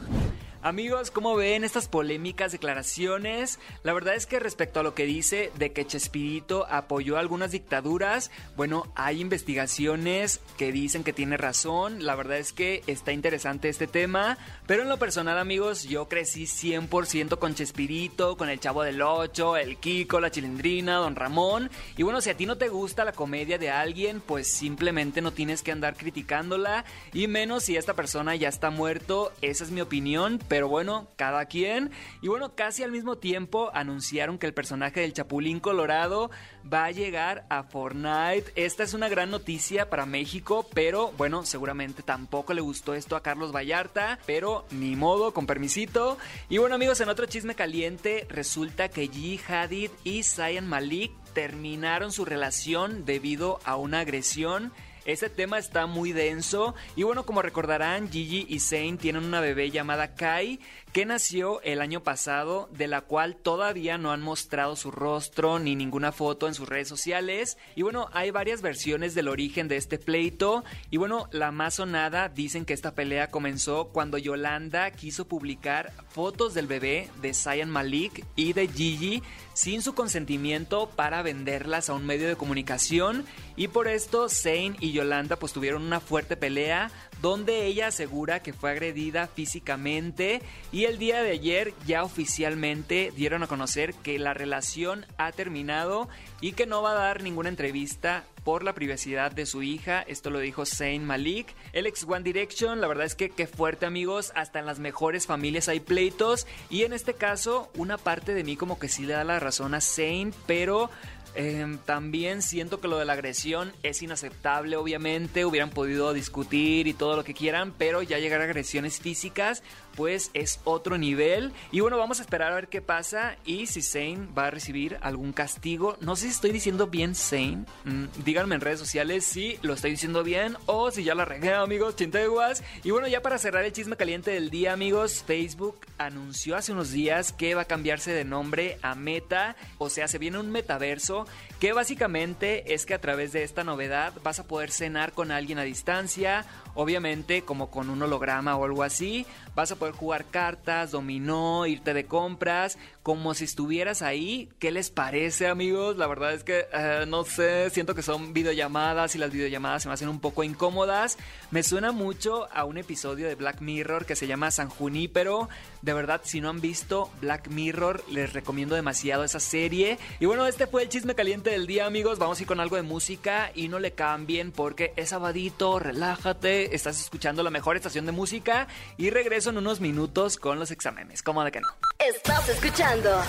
Amigos, 0.64 1.10
¿cómo 1.10 1.34
ven 1.34 1.64
estas 1.64 1.88
polémicas 1.88 2.52
declaraciones? 2.52 3.58
La 3.82 3.92
verdad 3.92 4.14
es 4.14 4.26
que 4.26 4.38
respecto 4.38 4.78
a 4.78 4.84
lo 4.84 4.94
que 4.94 5.06
dice 5.06 5.50
de 5.58 5.72
que 5.72 5.84
Chespirito 5.84 6.68
apoyó 6.70 7.18
algunas 7.18 7.50
dictaduras, 7.50 8.30
bueno, 8.56 8.84
hay 8.94 9.20
investigaciones 9.20 10.38
que 10.56 10.70
dicen 10.70 11.02
que 11.02 11.12
tiene 11.12 11.36
razón. 11.36 12.06
La 12.06 12.14
verdad 12.14 12.38
es 12.38 12.52
que 12.52 12.84
está 12.86 13.10
interesante 13.10 13.68
este 13.68 13.88
tema. 13.88 14.38
Pero 14.68 14.82
en 14.82 14.88
lo 14.88 15.00
personal, 15.00 15.36
amigos, 15.36 15.82
yo 15.82 16.08
crecí 16.08 16.44
100% 16.44 17.40
con 17.40 17.56
Chespirito, 17.56 18.36
con 18.36 18.48
el 18.48 18.60
Chavo 18.60 18.84
del 18.84 19.02
Ocho, 19.02 19.56
el 19.56 19.78
Kiko, 19.78 20.20
la 20.20 20.30
Chilindrina, 20.30 20.98
Don 20.98 21.16
Ramón. 21.16 21.72
Y 21.96 22.04
bueno, 22.04 22.20
si 22.20 22.30
a 22.30 22.36
ti 22.36 22.46
no 22.46 22.56
te 22.56 22.68
gusta 22.68 23.04
la 23.04 23.10
comedia 23.10 23.58
de 23.58 23.70
alguien, 23.70 24.20
pues 24.20 24.46
simplemente 24.46 25.22
no 25.22 25.32
tienes 25.32 25.62
que 25.62 25.72
andar 25.72 25.96
criticándola. 25.96 26.84
Y 27.12 27.26
menos 27.26 27.64
si 27.64 27.76
esta 27.76 27.94
persona 27.94 28.36
ya 28.36 28.48
está 28.48 28.70
muerto. 28.70 29.32
Esa 29.42 29.64
es 29.64 29.72
mi 29.72 29.80
opinión. 29.80 30.38
Pero 30.52 30.68
bueno, 30.68 31.08
cada 31.16 31.46
quien. 31.46 31.90
Y 32.20 32.28
bueno, 32.28 32.54
casi 32.54 32.82
al 32.82 32.92
mismo 32.92 33.16
tiempo 33.16 33.70
anunciaron 33.72 34.36
que 34.36 34.44
el 34.44 34.52
personaje 34.52 35.00
del 35.00 35.14
Chapulín 35.14 35.60
Colorado 35.60 36.30
va 36.70 36.84
a 36.84 36.90
llegar 36.90 37.46
a 37.48 37.62
Fortnite. 37.62 38.52
Esta 38.54 38.82
es 38.82 38.92
una 38.92 39.08
gran 39.08 39.30
noticia 39.30 39.88
para 39.88 40.04
México, 40.04 40.66
pero 40.74 41.10
bueno, 41.12 41.46
seguramente 41.46 42.02
tampoco 42.02 42.52
le 42.52 42.60
gustó 42.60 42.92
esto 42.92 43.16
a 43.16 43.22
Carlos 43.22 43.50
Vallarta, 43.50 44.18
pero 44.26 44.66
ni 44.70 44.94
modo, 44.94 45.32
con 45.32 45.46
permisito. 45.46 46.18
Y 46.50 46.58
bueno 46.58 46.74
amigos, 46.74 47.00
en 47.00 47.08
otro 47.08 47.24
chisme 47.24 47.54
caliente, 47.54 48.26
resulta 48.28 48.90
que 48.90 49.10
G. 49.10 49.40
Hadid 49.48 49.90
y 50.04 50.22
Zayn 50.22 50.66
Malik 50.66 51.12
terminaron 51.32 52.12
su 52.12 52.26
relación 52.26 53.06
debido 53.06 53.58
a 53.64 53.76
una 53.76 54.00
agresión 54.00 54.70
Ese 55.04 55.28
tema 55.28 55.58
está 55.58 55.86
muy 55.86 56.12
denso. 56.12 56.74
Y 56.94 57.02
bueno, 57.02 57.24
como 57.24 57.42
recordarán, 57.42 58.10
Gigi 58.10 58.46
y 58.48 58.60
Zane 58.60 58.98
tienen 58.98 59.24
una 59.24 59.40
bebé 59.40 59.70
llamada 59.70 60.14
Kai 60.14 60.60
que 60.92 61.06
nació 61.06 61.62
el 61.62 61.80
año 61.80 62.02
pasado, 62.02 62.68
de 62.70 62.86
la 62.86 63.00
cual 63.00 63.36
todavía 63.36 63.96
no 63.96 64.12
han 64.12 64.20
mostrado 64.20 64.76
su 64.76 64.90
rostro 64.90 65.58
ni 65.58 65.74
ninguna 65.74 66.12
foto 66.12 66.48
en 66.48 66.54
sus 66.54 66.68
redes 66.68 66.86
sociales. 66.86 67.56
Y 67.74 67.82
bueno, 67.82 68.08
hay 68.12 68.30
varias 68.30 68.60
versiones 68.60 69.14
del 69.14 69.28
origen 69.28 69.68
de 69.68 69.78
este 69.78 69.98
pleito. 69.98 70.64
Y 70.90 70.98
bueno, 70.98 71.28
la 71.32 71.50
más 71.50 71.74
sonada 71.74 72.28
dicen 72.28 72.66
que 72.66 72.74
esta 72.74 72.94
pelea 72.94 73.30
comenzó 73.30 73.88
cuando 73.88 74.18
Yolanda 74.18 74.90
quiso 74.90 75.26
publicar 75.26 75.92
fotos 76.10 76.52
del 76.52 76.66
bebé 76.66 77.08
de 77.22 77.32
Zayn 77.32 77.70
Malik 77.70 78.26
y 78.36 78.52
de 78.52 78.68
Gigi 78.68 79.22
sin 79.54 79.82
su 79.82 79.94
consentimiento 79.94 80.88
para 80.90 81.22
venderlas 81.22 81.88
a 81.88 81.94
un 81.94 82.06
medio 82.06 82.28
de 82.28 82.36
comunicación 82.36 83.24
y 83.56 83.68
por 83.68 83.88
esto 83.88 84.28
Zane 84.28 84.76
y 84.80 84.92
Yolanda 84.92 85.36
pues 85.36 85.52
tuvieron 85.52 85.82
una 85.82 86.00
fuerte 86.00 86.36
pelea 86.36 86.90
donde 87.22 87.66
ella 87.66 87.86
asegura 87.86 88.42
que 88.42 88.52
fue 88.52 88.72
agredida 88.72 89.28
físicamente 89.28 90.42
y 90.72 90.84
el 90.84 90.98
día 90.98 91.22
de 91.22 91.30
ayer 91.30 91.72
ya 91.86 92.02
oficialmente 92.02 93.12
dieron 93.14 93.44
a 93.44 93.46
conocer 93.46 93.94
que 93.94 94.18
la 94.18 94.34
relación 94.34 95.06
ha 95.16 95.30
terminado 95.30 96.08
y 96.40 96.52
que 96.52 96.66
no 96.66 96.82
va 96.82 96.90
a 96.90 96.94
dar 96.94 97.22
ninguna 97.22 97.48
entrevista 97.48 98.24
por 98.42 98.64
la 98.64 98.72
privacidad 98.72 99.30
de 99.30 99.46
su 99.46 99.62
hija. 99.62 100.02
Esto 100.02 100.30
lo 100.30 100.40
dijo 100.40 100.66
Zayn 100.66 101.04
Malik. 101.04 101.54
El 101.72 101.86
ex 101.86 102.02
One 102.02 102.24
Direction, 102.24 102.80
la 102.80 102.88
verdad 102.88 103.06
es 103.06 103.14
que 103.14 103.30
qué 103.30 103.46
fuerte 103.46 103.86
amigos, 103.86 104.32
hasta 104.34 104.58
en 104.58 104.66
las 104.66 104.80
mejores 104.80 105.28
familias 105.28 105.68
hay 105.68 105.78
pleitos 105.78 106.48
y 106.68 106.82
en 106.82 106.92
este 106.92 107.14
caso 107.14 107.70
una 107.76 107.98
parte 107.98 108.34
de 108.34 108.42
mí 108.42 108.56
como 108.56 108.80
que 108.80 108.88
sí 108.88 109.04
le 109.04 109.12
da 109.12 109.22
la 109.22 109.38
razón 109.38 109.74
a 109.74 109.80
Zayn, 109.80 110.34
pero 110.46 110.90
Em, 111.34 111.78
también 111.78 112.42
siento 112.42 112.80
que 112.80 112.88
lo 112.88 112.98
de 112.98 113.06
la 113.06 113.14
agresión 113.14 113.72
es 113.82 114.02
inaceptable, 114.02 114.76
obviamente. 114.76 115.44
Hubieran 115.46 115.70
podido 115.70 116.12
discutir 116.12 116.86
y 116.86 116.92
todo 116.92 117.16
lo 117.16 117.24
que 117.24 117.32
quieran, 117.32 117.72
pero 117.76 118.02
ya 118.02 118.18
llegar 118.18 118.40
a 118.40 118.44
agresiones 118.44 119.00
físicas, 119.00 119.62
pues 119.96 120.30
es 120.34 120.60
otro 120.64 120.98
nivel. 120.98 121.52
Y 121.70 121.80
bueno, 121.80 121.98
vamos 121.98 122.18
a 122.18 122.22
esperar 122.22 122.52
a 122.52 122.56
ver 122.56 122.68
qué 122.68 122.82
pasa 122.82 123.36
y 123.44 123.66
si 123.66 123.82
Zane 123.82 124.28
va 124.36 124.46
a 124.46 124.50
recibir 124.50 124.98
algún 125.02 125.32
castigo. 125.32 125.96
No 126.00 126.16
sé 126.16 126.24
si 126.26 126.30
estoy 126.30 126.52
diciendo 126.52 126.86
bien 126.86 127.14
Zane. 127.14 127.64
Mm, 127.84 128.04
díganme 128.24 128.54
en 128.54 128.60
redes 128.60 128.78
sociales 128.78 129.24
si 129.24 129.58
lo 129.62 129.74
estoy 129.74 129.92
diciendo 129.92 130.22
bien 130.22 130.56
o 130.66 130.90
si 130.90 131.04
ya 131.04 131.14
la 131.14 131.24
regué, 131.24 131.52
amigos, 131.52 131.96
chinteguas. 131.96 132.62
Y 132.84 132.90
bueno, 132.90 133.08
ya 133.08 133.22
para 133.22 133.38
cerrar 133.38 133.64
el 133.64 133.72
chisme 133.72 133.96
caliente 133.96 134.30
del 134.30 134.50
día, 134.50 134.72
amigos, 134.72 135.24
Facebook 135.26 135.86
anunció 135.98 136.56
hace 136.56 136.72
unos 136.72 136.90
días 136.90 137.32
que 137.32 137.54
va 137.54 137.62
a 137.62 137.66
cambiarse 137.66 138.12
de 138.12 138.24
nombre 138.24 138.78
a 138.82 138.94
Meta. 138.94 139.56
O 139.78 139.88
sea, 139.88 140.08
se 140.08 140.18
viene 140.18 140.38
un 140.38 140.50
metaverso 140.50 141.26
que 141.60 141.72
básicamente 141.72 142.74
es 142.74 142.86
que 142.86 142.94
a 142.94 143.00
través 143.00 143.32
de 143.32 143.44
esta 143.44 143.64
novedad 143.64 144.12
vas 144.22 144.40
a 144.40 144.46
poder 144.46 144.70
cenar 144.70 145.12
con 145.12 145.30
alguien 145.30 145.58
a 145.58 145.62
distancia, 145.62 146.44
obviamente 146.74 147.42
como 147.42 147.70
con 147.70 147.90
un 147.90 148.02
holograma 148.02 148.56
o 148.56 148.64
algo 148.64 148.82
así, 148.82 149.26
vas 149.54 149.70
a 149.70 149.76
jugar 149.90 150.24
cartas, 150.26 150.92
dominó, 150.92 151.66
irte 151.66 151.92
de 151.92 152.04
compras, 152.06 152.78
como 153.02 153.34
si 153.34 153.44
estuvieras 153.44 154.02
ahí. 154.02 154.48
¿Qué 154.58 154.70
les 154.70 154.90
parece, 154.90 155.48
amigos? 155.48 155.96
La 155.96 156.06
verdad 156.06 156.32
es 156.32 156.44
que 156.44 156.66
eh, 156.72 157.04
no 157.08 157.24
sé, 157.24 157.70
siento 157.70 157.94
que 157.94 158.02
son 158.02 158.32
videollamadas 158.32 159.14
y 159.14 159.18
las 159.18 159.32
videollamadas 159.32 159.82
se 159.82 159.88
me 159.88 159.94
hacen 159.94 160.08
un 160.08 160.20
poco 160.20 160.44
incómodas. 160.44 161.18
Me 161.50 161.62
suena 161.62 161.92
mucho 161.92 162.48
a 162.52 162.64
un 162.64 162.78
episodio 162.78 163.26
de 163.26 163.34
Black 163.34 163.60
Mirror 163.60 164.06
que 164.06 164.16
se 164.16 164.26
llama 164.26 164.50
San 164.50 164.68
Junípero. 164.68 165.48
De 165.82 165.92
verdad, 165.92 166.20
si 166.24 166.40
no 166.40 166.48
han 166.48 166.60
visto 166.60 167.10
Black 167.20 167.48
Mirror, 167.48 168.04
les 168.08 168.32
recomiendo 168.32 168.76
demasiado 168.76 169.24
esa 169.24 169.40
serie. 169.40 169.98
Y 170.20 170.26
bueno, 170.26 170.46
este 170.46 170.66
fue 170.66 170.82
el 170.82 170.88
chisme 170.88 171.14
caliente 171.14 171.50
del 171.50 171.66
día, 171.66 171.86
amigos. 171.86 172.18
Vamos 172.18 172.38
a 172.38 172.42
ir 172.42 172.46
con 172.46 172.60
algo 172.60 172.76
de 172.76 172.82
música 172.82 173.50
y 173.54 173.68
no 173.68 173.80
le 173.80 173.92
cambien 173.92 174.52
porque 174.52 174.92
es 174.96 175.08
sabadito, 175.08 175.78
relájate, 175.78 176.74
estás 176.74 177.00
escuchando 177.00 177.42
la 177.42 177.50
mejor 177.50 177.76
estación 177.76 178.06
de 178.06 178.12
música 178.12 178.68
y 178.96 179.10
regreso 179.10 179.50
en 179.50 179.58
unos 179.58 179.80
minutos 179.80 180.36
con 180.36 180.58
los 180.58 180.70
exámenes. 180.70 181.22
¿Cómo 181.22 181.42
de 181.42 181.50
que 181.50 181.60
no? 181.60 181.68
Estás 182.08 182.48
escuchando 182.48 183.22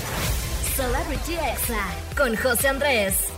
Celebrity 0.76 1.34
Exa 1.36 1.86
con 2.18 2.36
José 2.36 2.70
Andrés. 2.70 3.32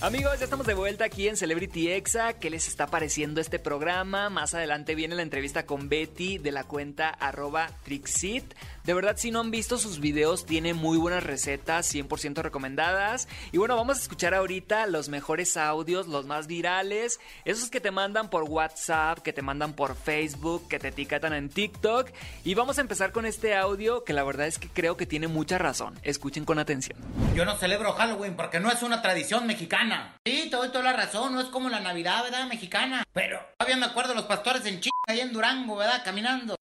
Amigos, 0.00 0.38
ya 0.38 0.44
estamos 0.44 0.66
de 0.66 0.72
vuelta 0.72 1.04
aquí 1.04 1.28
en 1.28 1.36
Celebrity 1.36 1.90
Exa. 1.90 2.32
¿Qué 2.32 2.48
les 2.48 2.66
está 2.66 2.86
pareciendo 2.86 3.42
este 3.42 3.58
programa? 3.58 4.30
Más 4.30 4.54
adelante 4.54 4.94
viene 4.94 5.14
la 5.14 5.20
entrevista 5.20 5.66
con 5.66 5.90
Betty 5.90 6.38
de 6.38 6.52
la 6.52 6.64
cuenta 6.64 7.10
arroba 7.10 7.68
Trixit. 7.84 8.54
De 8.84 8.94
verdad, 8.94 9.16
si 9.16 9.30
no 9.30 9.40
han 9.40 9.50
visto 9.50 9.78
sus 9.78 10.00
videos, 10.00 10.46
tiene 10.46 10.74
muy 10.74 10.96
buenas 10.96 11.22
recetas, 11.22 11.94
100% 11.94 12.42
recomendadas. 12.42 13.28
Y 13.52 13.58
bueno, 13.58 13.76
vamos 13.76 13.98
a 13.98 14.02
escuchar 14.02 14.34
ahorita 14.34 14.86
los 14.86 15.08
mejores 15.08 15.56
audios, 15.56 16.08
los 16.08 16.26
más 16.26 16.46
virales, 16.46 17.20
esos 17.44 17.70
que 17.70 17.80
te 17.80 17.90
mandan 17.90 18.30
por 18.30 18.44
WhatsApp, 18.44 19.18
que 19.18 19.32
te 19.32 19.42
mandan 19.42 19.74
por 19.74 19.96
Facebook, 19.96 20.66
que 20.68 20.78
te 20.78 20.88
etiquetan 20.88 21.34
en 21.34 21.48
TikTok. 21.48 22.08
Y 22.44 22.54
vamos 22.54 22.78
a 22.78 22.80
empezar 22.80 23.12
con 23.12 23.26
este 23.26 23.54
audio 23.54 24.04
que 24.04 24.12
la 24.12 24.24
verdad 24.24 24.46
es 24.46 24.58
que 24.58 24.68
creo 24.68 24.96
que 24.96 25.06
tiene 25.06 25.28
mucha 25.28 25.58
razón. 25.58 25.98
Escuchen 26.02 26.44
con 26.44 26.58
atención. 26.58 26.98
Yo 27.34 27.44
no 27.44 27.56
celebro 27.56 27.92
Halloween 27.92 28.34
porque 28.36 28.60
no 28.60 28.70
es 28.70 28.82
una 28.82 29.02
tradición 29.02 29.46
mexicana. 29.46 30.16
Sí, 30.24 30.48
te 30.50 30.56
doy 30.56 30.68
toda 30.68 30.84
la 30.84 30.92
razón, 30.94 31.34
no 31.34 31.40
es 31.40 31.48
como 31.48 31.68
la 31.68 31.80
Navidad, 31.80 32.22
¿verdad? 32.22 32.46
Mexicana. 32.46 33.04
Pero 33.12 33.40
todavía 33.58 33.76
me 33.76 33.86
acuerdo 33.86 34.14
los 34.14 34.24
pastores 34.24 34.64
en 34.66 34.80
Chica, 34.80 34.90
allá 35.10 35.22
en 35.22 35.32
Durango, 35.32 35.76
¿verdad? 35.76 36.02
Caminando. 36.04 36.56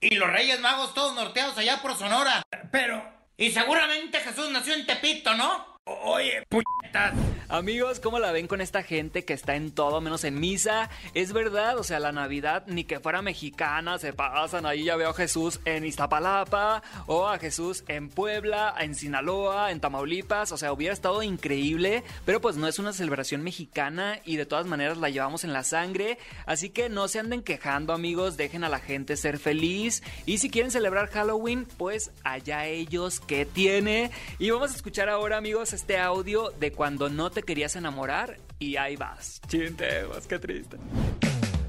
Y 0.00 0.14
los 0.16 0.30
Reyes 0.30 0.60
Magos 0.60 0.94
todos 0.94 1.14
norteados 1.14 1.56
allá 1.58 1.80
por 1.82 1.96
Sonora. 1.96 2.42
Pero... 2.70 3.10
Y 3.36 3.50
seguramente 3.50 4.20
Jesús 4.20 4.50
nació 4.50 4.74
en 4.74 4.86
Tepito, 4.86 5.34
¿no? 5.34 5.71
Oye, 5.84 6.46
puñetas. 6.48 7.12
Amigos, 7.48 7.98
¿cómo 7.98 8.20
la 8.20 8.30
ven 8.30 8.46
con 8.46 8.60
esta 8.60 8.84
gente 8.84 9.24
que 9.24 9.34
está 9.34 9.56
en 9.56 9.72
todo 9.72 10.00
menos 10.00 10.22
en 10.22 10.38
misa? 10.38 10.88
Es 11.12 11.32
verdad, 11.32 11.76
o 11.76 11.82
sea, 11.82 11.98
la 11.98 12.12
Navidad 12.12 12.62
ni 12.68 12.84
que 12.84 13.00
fuera 13.00 13.20
mexicana, 13.20 13.98
se 13.98 14.12
pasan 14.12 14.64
ahí, 14.64 14.84
ya 14.84 14.94
veo 14.94 15.10
a 15.10 15.14
Jesús 15.14 15.60
en 15.64 15.84
Iztapalapa, 15.84 16.82
o 17.06 17.26
a 17.26 17.38
Jesús 17.38 17.82
en 17.88 18.08
Puebla, 18.08 18.74
en 18.78 18.94
Sinaloa, 18.94 19.72
en 19.72 19.80
Tamaulipas, 19.80 20.52
o 20.52 20.56
sea, 20.56 20.72
hubiera 20.72 20.94
estado 20.94 21.22
increíble, 21.22 22.04
pero 22.24 22.40
pues 22.40 22.56
no 22.56 22.68
es 22.68 22.78
una 22.78 22.92
celebración 22.92 23.42
mexicana 23.42 24.20
y 24.24 24.36
de 24.36 24.46
todas 24.46 24.66
maneras 24.66 24.98
la 24.98 25.10
llevamos 25.10 25.42
en 25.42 25.52
la 25.52 25.64
sangre, 25.64 26.16
así 26.46 26.70
que 26.70 26.88
no 26.88 27.08
se 27.08 27.18
anden 27.18 27.42
quejando 27.42 27.92
amigos, 27.92 28.36
dejen 28.36 28.64
a 28.64 28.68
la 28.68 28.78
gente 28.78 29.16
ser 29.16 29.38
feliz 29.38 30.02
y 30.26 30.38
si 30.38 30.48
quieren 30.48 30.70
celebrar 30.70 31.10
Halloween, 31.10 31.66
pues 31.76 32.12
allá 32.22 32.66
ellos 32.66 33.18
que 33.18 33.44
tiene. 33.44 34.10
Y 34.38 34.50
vamos 34.50 34.72
a 34.72 34.76
escuchar 34.76 35.08
ahora 35.08 35.36
amigos 35.36 35.71
este 35.72 35.98
audio 35.98 36.50
de 36.50 36.72
cuando 36.72 37.08
no 37.08 37.30
te 37.30 37.42
querías 37.42 37.76
enamorar 37.76 38.38
y 38.58 38.76
ahí 38.76 38.96
vas. 38.96 39.40
Chinteos, 39.48 40.26
qué 40.26 40.38
triste. 40.38 40.76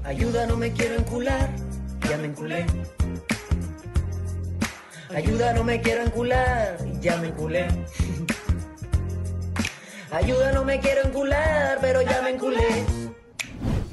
Ayuda, 0.04 0.46
no 0.46 0.56
me 0.56 0.72
quiero 0.72 0.96
encular, 0.96 1.50
ya 2.08 2.18
me 2.18 2.26
enculé. 2.26 2.66
Ayuda, 5.14 5.54
no 5.54 5.64
me 5.64 5.80
quiero 5.80 6.02
encular, 6.02 6.78
ya 7.00 7.16
me 7.18 7.28
enculé. 7.28 7.68
Ayuda, 10.10 10.52
no 10.52 10.64
me 10.64 10.80
quiero 10.80 11.06
encular, 11.06 11.78
pero 11.80 12.02
ya 12.02 12.22
me 12.22 12.30
enculé. 12.30 12.84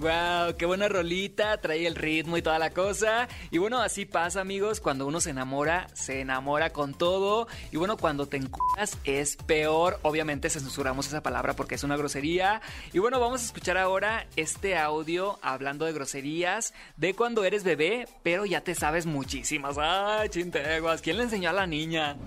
Wow, 0.02 0.58
qué 0.58 0.66
buena 0.66 0.88
rolita, 0.88 1.62
trae 1.62 1.86
el 1.86 1.94
ritmo 1.94 2.36
y 2.36 2.42
toda 2.42 2.58
la 2.58 2.72
cosa. 2.72 3.28
Y 3.52 3.60
bueno, 3.60 3.80
así 3.80 4.06
pasa, 4.06 4.42
amigos, 4.42 4.80
cuando 4.80 5.06
uno 5.06 5.22
se 5.22 5.30
enamora, 5.30 5.90
se 5.94 6.22
enamora 6.22 6.72
con 6.72 6.96
todo. 6.96 7.48
Y 7.72 7.78
bueno, 7.78 7.98
cuando 7.98 8.28
te 8.28 8.38
encuentras 8.38 8.98
es 9.04 9.36
peor. 9.36 10.00
Obviamente 10.02 10.50
censuramos 10.50 11.06
esa 11.06 11.22
palabra 11.22 11.56
porque 11.56 11.76
es 11.76 11.84
una 11.84 11.98
grosería. 11.98 12.64
Y 12.94 12.98
bueno, 12.98 13.20
vamos 13.20 13.44
a 13.44 13.46
escuchar 13.46 13.78
ahora 13.78 14.26
este 14.36 14.76
audio 14.76 15.38
hablando 15.44 15.86
de 15.86 15.94
groserías 15.94 16.74
de 16.98 17.14
cuando 17.14 17.44
eres 17.44 17.64
bebé, 17.64 18.08
pero 18.24 18.48
ya 18.48 18.62
te 18.62 18.74
sabes 18.74 19.06
muchísimas. 19.06 19.78
Ay, 19.78 20.30
chinteguas, 20.30 21.04
¿quién 21.04 21.18
le 21.18 21.24
enseñó 21.24 21.52
a 21.52 21.54
la 21.54 21.68
niña? 21.68 22.18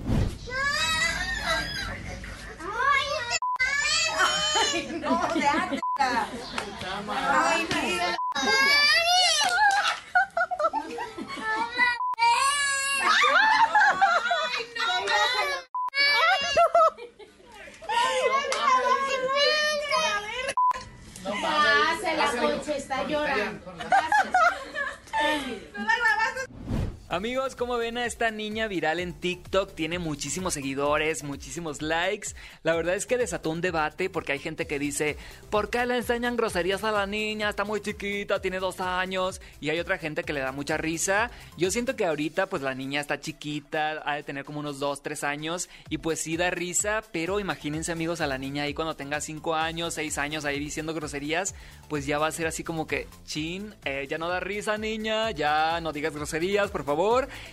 No, 5.00 5.21
teatro. 5.35 5.84
Ay, 5.97 7.69
mira. 7.73 8.17
Pase, 21.23 22.17
la 22.17 22.31
concha 22.41 22.77
está 22.77 23.05
llorando. 23.07 23.73
Amigos, 27.14 27.54
como 27.54 27.76
ven 27.76 27.97
a 27.97 28.06
esta 28.06 28.33
niña 28.33 28.66
viral 28.66 28.99
en 28.99 29.12
TikTok? 29.14 29.76
Tiene 29.76 30.00
muchísimos 30.00 30.54
seguidores, 30.54 31.23
muchísimos 31.23 31.80
likes. 31.80 32.30
La 32.64 32.75
verdad 32.75 32.97
es 32.97 33.06
que 33.06 33.16
desató 33.16 33.50
un 33.50 33.61
debate 33.61 34.11
porque 34.11 34.33
hay 34.33 34.40
gente 34.40 34.66
que 34.66 34.80
dice, 34.80 35.16
¿por 35.49 35.71
qué 35.71 35.87
le 35.87 35.97
enseñan 35.97 36.37
groserías 36.37 36.83
a 36.83 36.90
la 36.90 37.06
niña? 37.06 37.50
Está 37.50 37.62
muy 37.62 37.80
chiquita, 37.80 38.42
tiene 38.42 38.59
dos 38.59 38.80
años. 38.80 39.40
Y 39.61 39.71
hay 39.71 39.78
otra 39.78 39.99
gente 39.99 40.25
que 40.25 40.33
le 40.33 40.40
da 40.40 40.50
mucha 40.50 40.76
risa. 40.76 41.30
Yo 41.56 41.71
siento 41.71 41.94
que 41.94 42.04
ahorita 42.04 42.47
pues 42.47 42.62
la 42.62 42.75
niña 42.75 43.00
está 43.00 43.21
chiquita, 43.21 44.02
ha 44.04 44.16
de 44.16 44.25
tener 44.25 44.44
como 44.44 44.59
unos 44.59 44.80
dos, 44.80 45.00
tres 45.00 45.23
años. 45.23 45.68
Y 45.90 45.99
pues 45.99 46.18
sí 46.18 46.37
da 46.37 46.50
risa, 46.50 47.04
pero 47.12 47.38
imagínense 47.38 47.92
amigos 47.92 48.23
a 48.23 48.26
la 48.26 48.38
niña 48.38 48.64
ahí 48.64 48.75
cuando 48.75 48.97
tenga 48.97 49.21
cinco 49.21 49.54
años, 49.54 49.94
seis 49.94 50.18
años 50.18 50.44
ahí 50.44 50.59
diciendo 50.59 50.92
groserías. 50.92 51.54
Pues 51.88 52.06
ya 52.06 52.18
va 52.18 52.26
a 52.26 52.33
ser 52.33 52.49
así 52.49 52.64
como 52.64 52.88
que, 52.88 53.06
chin, 53.25 53.73
eh, 53.85 54.09
ya 54.11 54.18
no 54.18 54.28
da 54.28 54.40
risa 54.40 54.78
niña, 54.78 55.30
ya 55.30 55.80
no 55.80 55.92
digas 55.92 56.12
groserías, 56.12 56.73
por 56.73 56.83
favor 56.83 57.04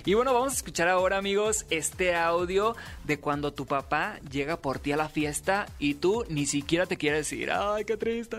y 0.05 0.13
bueno, 0.13 0.34
vamos 0.34 0.53
a 0.53 0.55
escuchar 0.55 0.88
ahora, 0.88 1.17
amigos, 1.17 1.65
este 1.70 2.15
audio 2.15 2.74
de 3.03 3.20
cuando 3.20 3.51
tu 3.51 3.65
papá 3.65 4.17
llega 4.31 4.55
por 4.55 4.79
ti 4.79 4.93
a 4.93 4.98
la 4.98 5.10
fiesta 5.10 5.65
y 5.77 5.96
tú 5.96 6.24
ni 6.29 6.46
siquiera 6.46 6.86
te 6.86 6.96
quieres 6.96 7.29
decir, 7.29 7.51
ay, 7.51 7.84
qué 7.84 7.98
triste. 7.98 8.38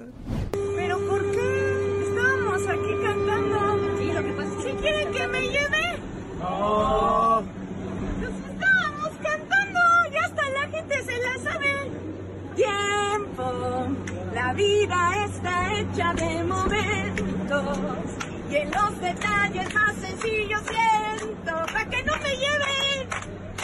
¿Pero 0.75 0.99
por 1.07 1.21
qué? 1.31 2.07
Estábamos 2.09 2.67
aquí 2.67 2.95
cantando. 3.03 3.99
Sí, 3.99 4.13
lo 4.13 4.23
que 4.23 4.33
pasa 4.33 4.49
es 4.49 4.57
que... 4.57 4.71
¿Si 4.71 4.77
quieren 4.79 5.13
que 5.13 5.29
me 5.29 5.43
lleve? 5.43 5.99
No. 6.41 7.43
Pues 8.19 8.33
estábamos 8.55 9.11
cantando 9.23 9.81
y 10.13 10.17
hasta 10.17 10.49
la 10.49 10.69
gente 10.71 11.03
se 11.03 11.19
la 11.19 11.51
sabe. 11.51 11.91
Tiempo, 12.57 13.87
la 14.35 14.53
vida 14.55 15.27
está 15.27 15.79
hecha 15.79 16.15
de 16.15 16.45
momentos 16.45 18.12
y 18.53 18.65
los 18.67 19.01
detalles 19.01 19.73
más 19.73 19.97
sencillos 19.97 20.61
siento 20.69 21.53
para 21.73 21.89
que 21.89 22.03
no 22.03 22.13
me 22.19 22.37
lleven, 22.37 23.09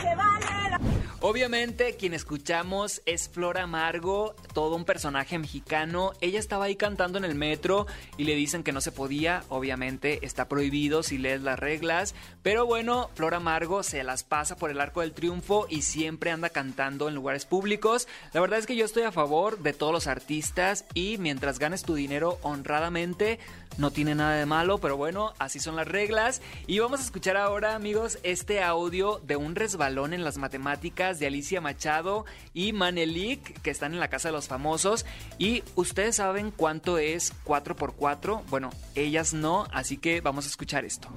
se 0.00 0.14
vale 0.14 0.46
la... 0.70 0.80
Obviamente, 1.20 1.96
quien 1.96 2.14
escuchamos 2.14 3.02
es 3.04 3.28
Flor 3.28 3.58
Amargo, 3.58 4.34
todo 4.54 4.76
un 4.76 4.84
personaje 4.84 5.38
mexicano. 5.38 6.12
Ella 6.20 6.38
estaba 6.38 6.66
ahí 6.66 6.76
cantando 6.76 7.18
en 7.18 7.24
el 7.24 7.34
metro 7.34 7.86
y 8.16 8.24
le 8.24 8.34
dicen 8.34 8.62
que 8.62 8.72
no 8.72 8.80
se 8.80 8.92
podía. 8.92 9.42
Obviamente, 9.48 10.24
está 10.24 10.48
prohibido 10.48 11.02
si 11.02 11.18
lees 11.18 11.42
las 11.42 11.58
reglas. 11.58 12.14
Pero 12.42 12.66
bueno, 12.66 13.10
Flor 13.14 13.34
Amargo 13.34 13.82
se 13.82 14.04
las 14.04 14.22
pasa 14.22 14.56
por 14.56 14.70
el 14.70 14.80
arco 14.80 15.00
del 15.00 15.12
triunfo 15.12 15.66
y 15.68 15.82
siempre 15.82 16.30
anda 16.30 16.50
cantando 16.50 17.08
en 17.08 17.16
lugares 17.16 17.44
públicos. 17.44 18.06
La 18.32 18.40
verdad 18.40 18.60
es 18.60 18.66
que 18.66 18.76
yo 18.76 18.84
estoy 18.84 19.02
a 19.02 19.12
favor 19.12 19.58
de 19.58 19.72
todos 19.72 19.92
los 19.92 20.06
artistas 20.06 20.84
y 20.94 21.18
mientras 21.18 21.58
ganes 21.58 21.82
tu 21.82 21.94
dinero 21.94 22.38
honradamente, 22.42 23.40
no 23.78 23.90
tiene 23.90 24.14
nada 24.14 24.36
de 24.36 24.44
malo, 24.44 24.78
pero 24.78 24.96
bueno, 24.96 25.32
así 25.38 25.60
son 25.60 25.76
las 25.76 25.88
reglas. 25.88 26.42
Y 26.66 26.80
vamos 26.80 27.00
a 27.00 27.04
escuchar 27.04 27.36
ahora, 27.36 27.74
amigos, 27.74 28.18
este 28.22 28.62
audio 28.62 29.20
de 29.26 29.36
un 29.36 29.54
resbalón 29.54 30.12
en 30.12 30.24
las 30.24 30.36
matemáticas 30.36 31.18
de 31.18 31.28
Alicia 31.28 31.60
Machado 31.60 32.26
y 32.52 32.72
Manelik, 32.72 33.62
que 33.62 33.70
están 33.70 33.94
en 33.94 34.00
la 34.00 34.08
casa 34.08 34.28
de 34.28 34.32
los 34.32 34.48
famosos. 34.48 35.06
Y 35.38 35.62
ustedes 35.76 36.16
saben 36.16 36.50
cuánto 36.50 36.98
es 36.98 37.32
4 37.44 37.76
por 37.76 37.94
4 37.94 38.42
Bueno, 38.50 38.70
ellas 38.94 39.32
no, 39.32 39.66
así 39.72 39.96
que 39.96 40.20
vamos 40.20 40.44
a 40.44 40.48
escuchar 40.48 40.84
esto. 40.84 41.08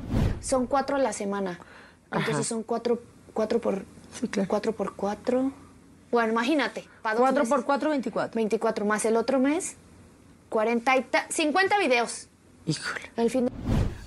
Son 0.42 0.68
4 0.68 0.96
a 0.96 1.00
la 1.00 1.14
semana. 1.14 1.60
Entonces 2.12 2.48
son 2.48 2.64
4 2.64 3.00
cuatro, 3.34 3.60
por 3.60 3.86
4 4.48 4.72
por 4.74 4.96
4. 4.96 5.52
Bueno, 6.12 6.32
imagínate. 6.32 6.86
4 7.02 7.46
por 7.46 7.66
4, 7.66 7.90
24. 7.90 8.36
24 8.36 8.86
más 8.86 9.06
el 9.06 9.16
otro 9.16 9.40
mes, 9.40 9.76
40 10.50 10.98
y 10.98 11.06
50 11.30 11.80
videos. 11.80 12.28
Híjole. 12.66 13.12
Al 13.18 13.30
fin. 13.30 13.48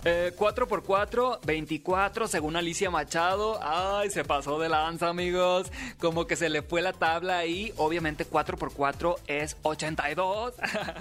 Eh, 0.06 0.32
4x4, 0.36 1.40
24, 1.46 2.28
según 2.28 2.56
Alicia 2.56 2.90
Machado. 2.90 3.58
Ay, 3.62 4.10
se 4.10 4.22
pasó 4.22 4.58
de 4.58 4.68
lanza, 4.68 5.08
amigos. 5.08 5.72
Como 5.98 6.26
que 6.26 6.36
se 6.36 6.50
le 6.50 6.60
fue 6.60 6.82
la 6.82 6.92
tabla 6.92 7.38
ahí. 7.38 7.72
Obviamente 7.78 8.26
4x4 8.26 9.16
es 9.28 9.56
82. 9.62 10.54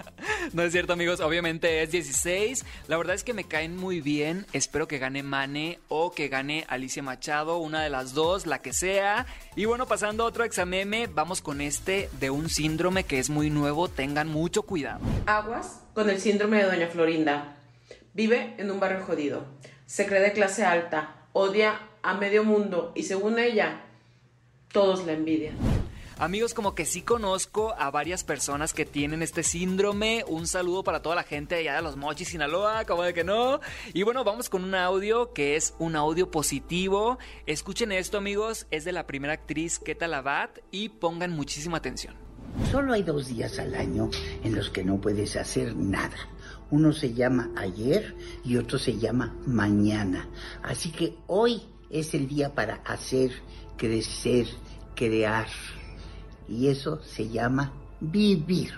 no 0.54 0.64
es 0.64 0.72
cierto, 0.72 0.94
amigos. 0.94 1.20
Obviamente 1.20 1.84
es 1.84 1.92
16. 1.92 2.66
La 2.88 2.96
verdad 2.96 3.16
es 3.16 3.26
que 3.26 3.34
me 3.34 3.44
caen 3.44 3.76
muy 3.76 4.00
bien. 4.00 4.46
Espero 4.54 4.88
que 4.88 5.00
gane 5.00 5.22
Mane 5.22 5.80
o 5.90 6.14
que 6.14 6.30
gane 6.30 6.66
Alicia 6.70 7.04
Machado. 7.04 7.58
Una 7.58 7.84
de 7.84 7.90
las 7.90 8.14
dos, 8.14 8.46
la 8.46 8.62
que 8.62 8.72
sea. 8.72 9.26
Y 9.58 9.66
bueno, 9.66 9.86
pasando 9.86 10.24
a 10.24 10.28
otro 10.28 10.46
exameme, 10.46 11.08
vamos 11.08 11.42
con 11.42 11.60
este 11.60 12.10
de 12.22 12.30
un 12.30 12.50
síndrome 12.50 13.04
que 13.04 13.20
es 13.20 13.30
muy 13.30 13.50
nuevo. 13.50 13.90
Tengan 13.90 14.30
mucho 14.30 14.62
cuidado. 14.64 15.02
Aguas 15.26 15.82
con 15.94 16.10
el 16.10 16.22
síndrome 16.22 16.60
de 16.60 16.64
Doña 16.64 16.88
Florinda. 16.88 17.58
Vive 18.14 18.54
en 18.60 18.70
un 18.70 18.80
barrio 18.80 19.04
jodido, 19.04 19.46
se 19.88 20.06
cree 20.06 20.22
de 20.22 20.34
clase 20.34 20.64
alta, 20.64 21.28
odia 21.34 21.80
a 22.04 22.14
medio 22.14 22.44
mundo 22.44 22.92
y 22.94 23.04
según 23.04 23.40
ella, 23.40 23.82
todos 24.72 25.06
la 25.06 25.14
envidian. 25.14 25.56
Amigos, 26.20 26.54
como 26.54 26.76
que 26.76 26.86
sí 26.86 27.02
conozco 27.02 27.74
a 27.76 27.90
varias 27.90 28.24
personas 28.24 28.74
que 28.74 28.86
tienen 28.86 29.24
este 29.24 29.42
síndrome. 29.42 30.24
Un 30.28 30.46
saludo 30.46 30.84
para 30.84 31.02
toda 31.02 31.16
la 31.16 31.24
gente 31.24 31.56
allá 31.56 31.76
de 31.76 31.82
los 31.82 31.98
Mochis, 31.98 32.30
Sinaloa, 32.30 32.86
como 32.86 33.02
de 33.02 33.16
que 33.16 33.24
no. 33.24 33.60
Y 33.94 34.04
bueno, 34.04 34.24
vamos 34.24 34.48
con 34.48 34.64
un 34.64 34.76
audio 34.76 35.34
que 35.34 35.56
es 35.56 35.74
un 35.80 35.96
audio 35.96 36.30
positivo. 36.30 37.18
Escuchen 37.48 37.92
esto, 37.92 38.20
amigos. 38.20 38.68
Es 38.70 38.86
de 38.86 38.92
la 38.92 39.08
primera 39.08 39.34
actriz 39.34 39.80
Keta 39.80 40.08
Labat 40.08 40.60
y 40.70 40.90
pongan 40.90 41.32
muchísima 41.32 41.78
atención. 41.78 42.14
Solo 42.72 42.94
hay 42.94 43.02
dos 43.02 43.28
días 43.28 43.58
al 43.58 43.74
año 43.74 44.12
en 44.44 44.56
los 44.56 44.70
que 44.70 44.84
no 44.84 45.02
puedes 45.02 45.36
hacer 45.36 45.76
nada. 45.76 46.16
Uno 46.74 46.92
se 46.92 47.14
llama 47.14 47.52
ayer 47.56 48.16
y 48.44 48.58
otro 48.58 48.80
se 48.80 48.98
llama 48.98 49.32
mañana. 49.46 50.28
Así 50.64 50.90
que 50.90 51.14
hoy 51.28 51.62
es 51.92 52.16
el 52.16 52.28
día 52.28 52.56
para 52.56 52.78
hacer, 52.78 53.32
crecer, 53.78 54.48
crear. 54.96 55.46
Y 56.50 56.70
eso 56.70 57.00
se 57.04 57.30
llama 57.30 57.72
vivir. 58.04 58.74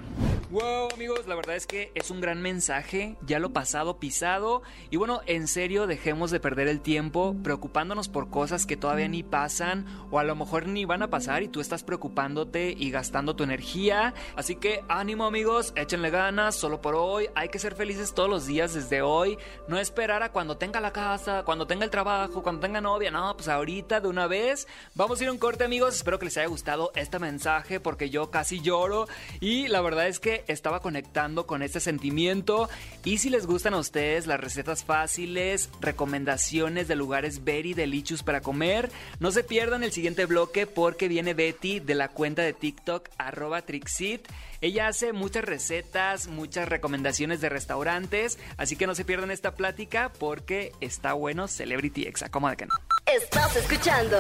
Wow, 0.52 0.90
amigos, 0.94 1.28
la 1.28 1.36
verdad 1.36 1.56
es 1.56 1.66
que 1.68 1.92
es 1.96 2.12
un 2.12 2.22
gran 2.22 2.42
mensaje, 2.42 3.18
ya 3.26 3.40
lo 3.40 3.52
pasado 3.52 4.00
pisado 4.00 4.62
y 4.90 4.96
bueno, 4.96 5.22
en 5.26 5.48
serio, 5.48 5.88
dejemos 5.88 6.32
de 6.32 6.40
perder 6.40 6.68
el 6.68 6.80
tiempo 6.80 7.36
preocupándonos 7.44 8.08
por 8.08 8.30
cosas 8.30 8.66
que 8.66 8.78
todavía 8.78 9.10
ni 9.10 9.24
pasan 9.24 9.86
o 10.12 10.20
a 10.20 10.24
lo 10.24 10.36
mejor 10.36 10.68
ni 10.68 10.86
van 10.86 11.02
a 11.02 11.10
pasar 11.10 11.44
y 11.44 11.50
tú 11.50 11.60
estás 11.60 11.84
preocupándote 11.84 12.74
y 12.78 12.92
gastando 12.92 13.36
tu 13.36 13.44
energía. 13.44 14.14
Así 14.36 14.56
que 14.56 14.84
ánimo, 14.88 15.26
amigos, 15.26 15.74
échenle 15.76 16.12
ganas, 16.12 16.56
solo 16.56 16.80
por 16.80 16.96
hoy, 16.96 17.28
hay 17.36 17.50
que 17.50 17.60
ser 17.60 17.76
felices 17.76 18.14
todos 18.14 18.30
los 18.30 18.46
días 18.46 18.74
desde 18.76 19.02
hoy, 19.02 19.38
no 19.68 19.80
esperar 19.80 20.24
a 20.24 20.32
cuando 20.32 20.58
tenga 20.58 20.80
la 20.80 20.94
casa, 20.94 21.44
cuando 21.44 21.68
tenga 21.68 21.84
el 21.84 21.92
trabajo, 21.92 22.44
cuando 22.44 22.62
tenga 22.62 22.80
novia, 22.80 23.12
no, 23.12 23.36
pues 23.36 23.50
ahorita 23.50 24.00
de 24.00 24.08
una 24.08 24.28
vez. 24.28 24.68
Vamos 24.94 25.20
a 25.20 25.24
ir 25.24 25.30
a 25.30 25.34
un 25.34 25.40
corte, 25.40 25.66
amigos, 25.66 25.96
espero 25.96 26.20
que 26.20 26.26
les 26.26 26.38
haya 26.38 26.48
gustado 26.48 26.92
este 26.96 27.20
mensaje 27.20 27.80
porque 27.80 28.10
yo 28.10 28.30
casi 28.30 28.62
lloro 28.62 29.08
y 29.40 29.68
la 29.68 29.82
verdad 29.82 30.08
es 30.08 30.20
que 30.20 30.44
estaba 30.48 30.80
conectando 30.80 31.46
con 31.46 31.62
este 31.62 31.80
sentimiento. 31.80 32.70
Y 33.04 33.20
si 33.20 33.30
les 33.30 33.46
gustan 33.46 33.74
a 33.74 33.80
ustedes 33.80 34.28
las 34.28 34.40
recetas 34.40 34.84
fáciles, 34.84 35.70
recomendaciones 35.82 36.88
de 36.88 36.96
lugares 36.96 37.44
very 37.44 37.74
delicious 37.74 38.24
para 38.24 38.42
comer, 38.42 38.92
no 39.20 39.32
se 39.32 39.44
pierdan 39.44 39.84
el 39.84 39.92
siguiente 39.92 40.26
bloque 40.26 40.68
porque 40.68 41.08
viene 41.08 41.34
Betty 41.34 41.80
de 41.80 41.96
la 41.96 42.10
cuenta 42.10 42.42
de 42.42 42.54
TikTok 42.54 43.10
arroba 43.18 43.62
Trixit. 43.62 44.28
Ella 44.62 44.88
hace 44.88 45.14
muchas 45.14 45.44
recetas, 45.44 46.28
muchas 46.28 46.68
recomendaciones 46.68 47.42
de 47.42 47.50
restaurantes, 47.50 48.40
así 48.58 48.76
que 48.76 48.88
no 48.88 48.96
se 48.96 49.06
pierdan 49.06 49.32
esta 49.32 49.54
plática 49.56 50.12
porque 50.18 50.72
está 50.82 51.14
bueno 51.14 51.48
Celebrity 51.48 52.04
Exa, 52.04 52.30
¿cómo 52.30 52.50
de 52.50 52.56
que 52.56 52.66
no? 52.66 52.74
Estás 53.06 53.56
escuchando 53.56 54.18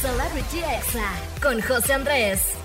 Celebrity 0.00 0.58
Exa 0.58 1.12
con 1.40 1.60
José 1.60 1.92
Andrés. 1.92 2.56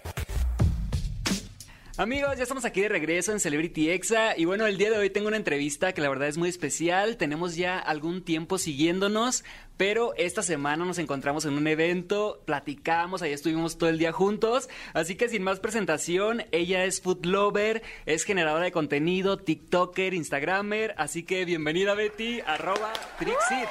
Amigos, 1.99 2.37
ya 2.37 2.43
estamos 2.43 2.63
aquí 2.63 2.79
de 2.79 2.87
regreso 2.87 3.33
en 3.33 3.41
Celebrity 3.41 3.89
Exa 3.89 4.37
y 4.37 4.45
bueno, 4.45 4.65
el 4.65 4.77
día 4.77 4.89
de 4.89 4.97
hoy 4.97 5.09
tengo 5.09 5.27
una 5.27 5.35
entrevista 5.35 5.91
que 5.91 5.99
la 5.99 6.07
verdad 6.07 6.29
es 6.29 6.37
muy 6.37 6.47
especial. 6.47 7.17
Tenemos 7.17 7.57
ya 7.57 7.77
algún 7.77 8.23
tiempo 8.23 8.57
siguiéndonos, 8.57 9.43
pero 9.75 10.13
esta 10.15 10.41
semana 10.41 10.85
nos 10.85 10.97
encontramos 10.97 11.43
en 11.43 11.55
un 11.55 11.67
evento, 11.67 12.41
platicamos, 12.45 13.21
ahí 13.21 13.33
estuvimos 13.33 13.77
todo 13.77 13.89
el 13.89 13.99
día 13.99 14.13
juntos, 14.13 14.69
así 14.93 15.15
que 15.15 15.27
sin 15.27 15.43
más 15.43 15.59
presentación, 15.59 16.45
ella 16.53 16.85
es 16.85 17.01
food 17.01 17.25
lover, 17.25 17.83
es 18.05 18.23
generadora 18.23 18.63
de 18.63 18.71
contenido, 18.71 19.35
TikToker, 19.35 20.13
Instagramer, 20.13 20.95
así 20.97 21.23
que 21.23 21.43
bienvenida 21.43 21.95
Betty, 21.95 22.39
arroba 22.39 22.93
Trixit. 23.17 23.67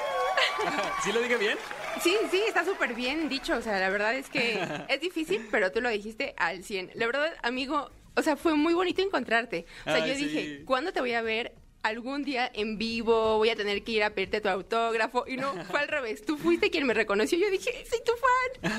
¿Sí 1.03 1.11
lo 1.11 1.21
dije 1.21 1.37
bien? 1.37 1.57
Sí, 2.03 2.15
sí, 2.29 2.43
está 2.47 2.63
súper 2.63 2.93
bien 2.93 3.27
dicho. 3.27 3.55
O 3.55 3.61
sea, 3.61 3.79
la 3.79 3.89
verdad 3.89 4.13
es 4.15 4.29
que 4.29 4.59
es 4.87 5.01
difícil, 5.01 5.47
pero 5.51 5.71
tú 5.71 5.81
lo 5.81 5.89
dijiste 5.89 6.33
al 6.37 6.63
100. 6.63 6.91
La 6.93 7.07
verdad, 7.07 7.33
amigo, 7.41 7.89
o 8.19 8.23
sea, 8.23 8.35
fue 8.35 8.55
muy 8.55 8.73
bonito 8.73 9.01
encontrarte. 9.01 9.65
O 9.81 9.91
sea, 9.91 10.03
Ay, 10.03 10.09
yo 10.09 10.15
sí. 10.15 10.25
dije, 10.25 10.63
¿cuándo 10.65 10.91
te 10.93 10.99
voy 10.99 11.13
a 11.13 11.21
ver 11.21 11.53
algún 11.83 12.23
día 12.23 12.51
en 12.53 12.77
vivo 12.77 13.37
voy 13.37 13.49
a 13.49 13.55
tener 13.55 13.83
que 13.83 13.93
ir 13.93 14.03
a 14.03 14.11
pedirte 14.11 14.41
tu 14.41 14.49
autógrafo. 14.49 15.25
Y 15.27 15.37
no, 15.37 15.53
fue 15.65 15.79
al 15.79 15.87
revés. 15.87 16.25
Tú 16.25 16.37
fuiste 16.37 16.69
quien 16.69 16.85
me 16.85 16.93
reconoció. 16.93 17.37
Yo 17.37 17.49
dije, 17.49 17.71
soy 17.89 17.99
tu 18.05 18.11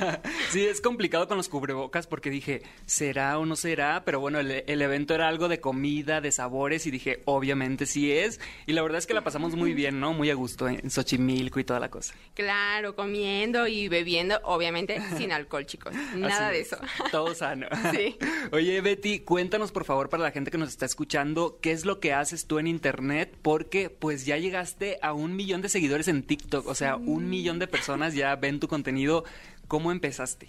fan. 0.03 0.21
sí, 0.51 0.67
es 0.67 0.81
complicado 0.81 1.27
con 1.27 1.37
los 1.37 1.49
cubrebocas 1.49 2.07
porque 2.07 2.31
dije, 2.31 2.63
¿será 2.87 3.39
o 3.39 3.47
no 3.47 3.57
será? 3.57 4.05
Pero 4.05 4.21
bueno, 4.21 4.41
el, 4.41 4.65
el, 4.67 4.83
evento 4.83 5.15
era 5.15 5.29
algo 5.29 5.49
de 5.49 5.61
comida, 5.61 6.21
de 6.21 6.33
sabores 6.33 6.87
y 6.87 6.91
dije, 6.91 7.23
obviamente 7.25 7.87
sí 7.87 8.13
es. 8.13 8.41
Y 8.67 8.73
la 8.73 8.83
verdad 8.83 8.99
es 8.99 9.07
que 9.07 9.15
la 9.15 9.25
pasamos 9.25 9.55
muy 9.55 9.75
bien, 9.75 10.01
¿no? 10.01 10.13
Muy 10.13 10.31
a 10.31 10.35
gusto 10.35 10.69
en 10.69 10.91
Xochimilco 10.91 11.61
y 11.61 11.65
toda 11.65 11.81
la 11.81 11.91
cosa. 11.91 12.15
Claro, 12.35 12.95
comiendo 12.95 13.67
y 13.67 13.89
bebiendo, 13.89 14.41
obviamente 14.45 15.01
sin 15.17 15.33
alcohol, 15.33 15.67
chicos. 15.67 15.95
Nada 16.15 16.49
Así 16.49 16.55
de 16.55 16.61
es. 16.61 16.73
eso. 16.73 16.79
Todo 17.11 17.35
sano. 17.35 17.67
Sí. 17.93 18.17
Oye, 18.53 18.81
Betty, 18.81 19.21
cuéntanos 19.21 19.73
por 19.73 19.85
favor 19.85 20.09
para 20.09 20.23
la 20.23 20.31
gente 20.31 20.51
que 20.51 20.59
nos 20.59 20.69
está 20.69 20.87
escuchando, 20.87 21.59
¿qué 21.63 21.73
es 21.73 21.85
lo 21.85 22.01
que 22.01 22.13
haces 22.13 22.47
tú 22.47 22.59
en 22.59 22.67
internet? 22.67 22.90
Porque 23.43 23.91
pues 23.91 24.27
ya 24.27 24.37
llegaste 24.37 24.99
a 25.03 25.13
un 25.13 25.37
millón 25.37 25.63
de 25.63 25.69
seguidores 25.69 26.09
en 26.09 26.23
TikTok, 26.23 26.67
o 26.67 26.75
sea, 26.75 26.97
un 26.97 27.29
millón 27.29 27.59
de 27.59 27.67
personas 27.67 28.15
ya 28.15 28.35
ven 28.37 28.61
tu 28.61 28.69
contenido. 28.69 29.25
¿Cómo 29.69 29.93
empezaste? 29.93 30.49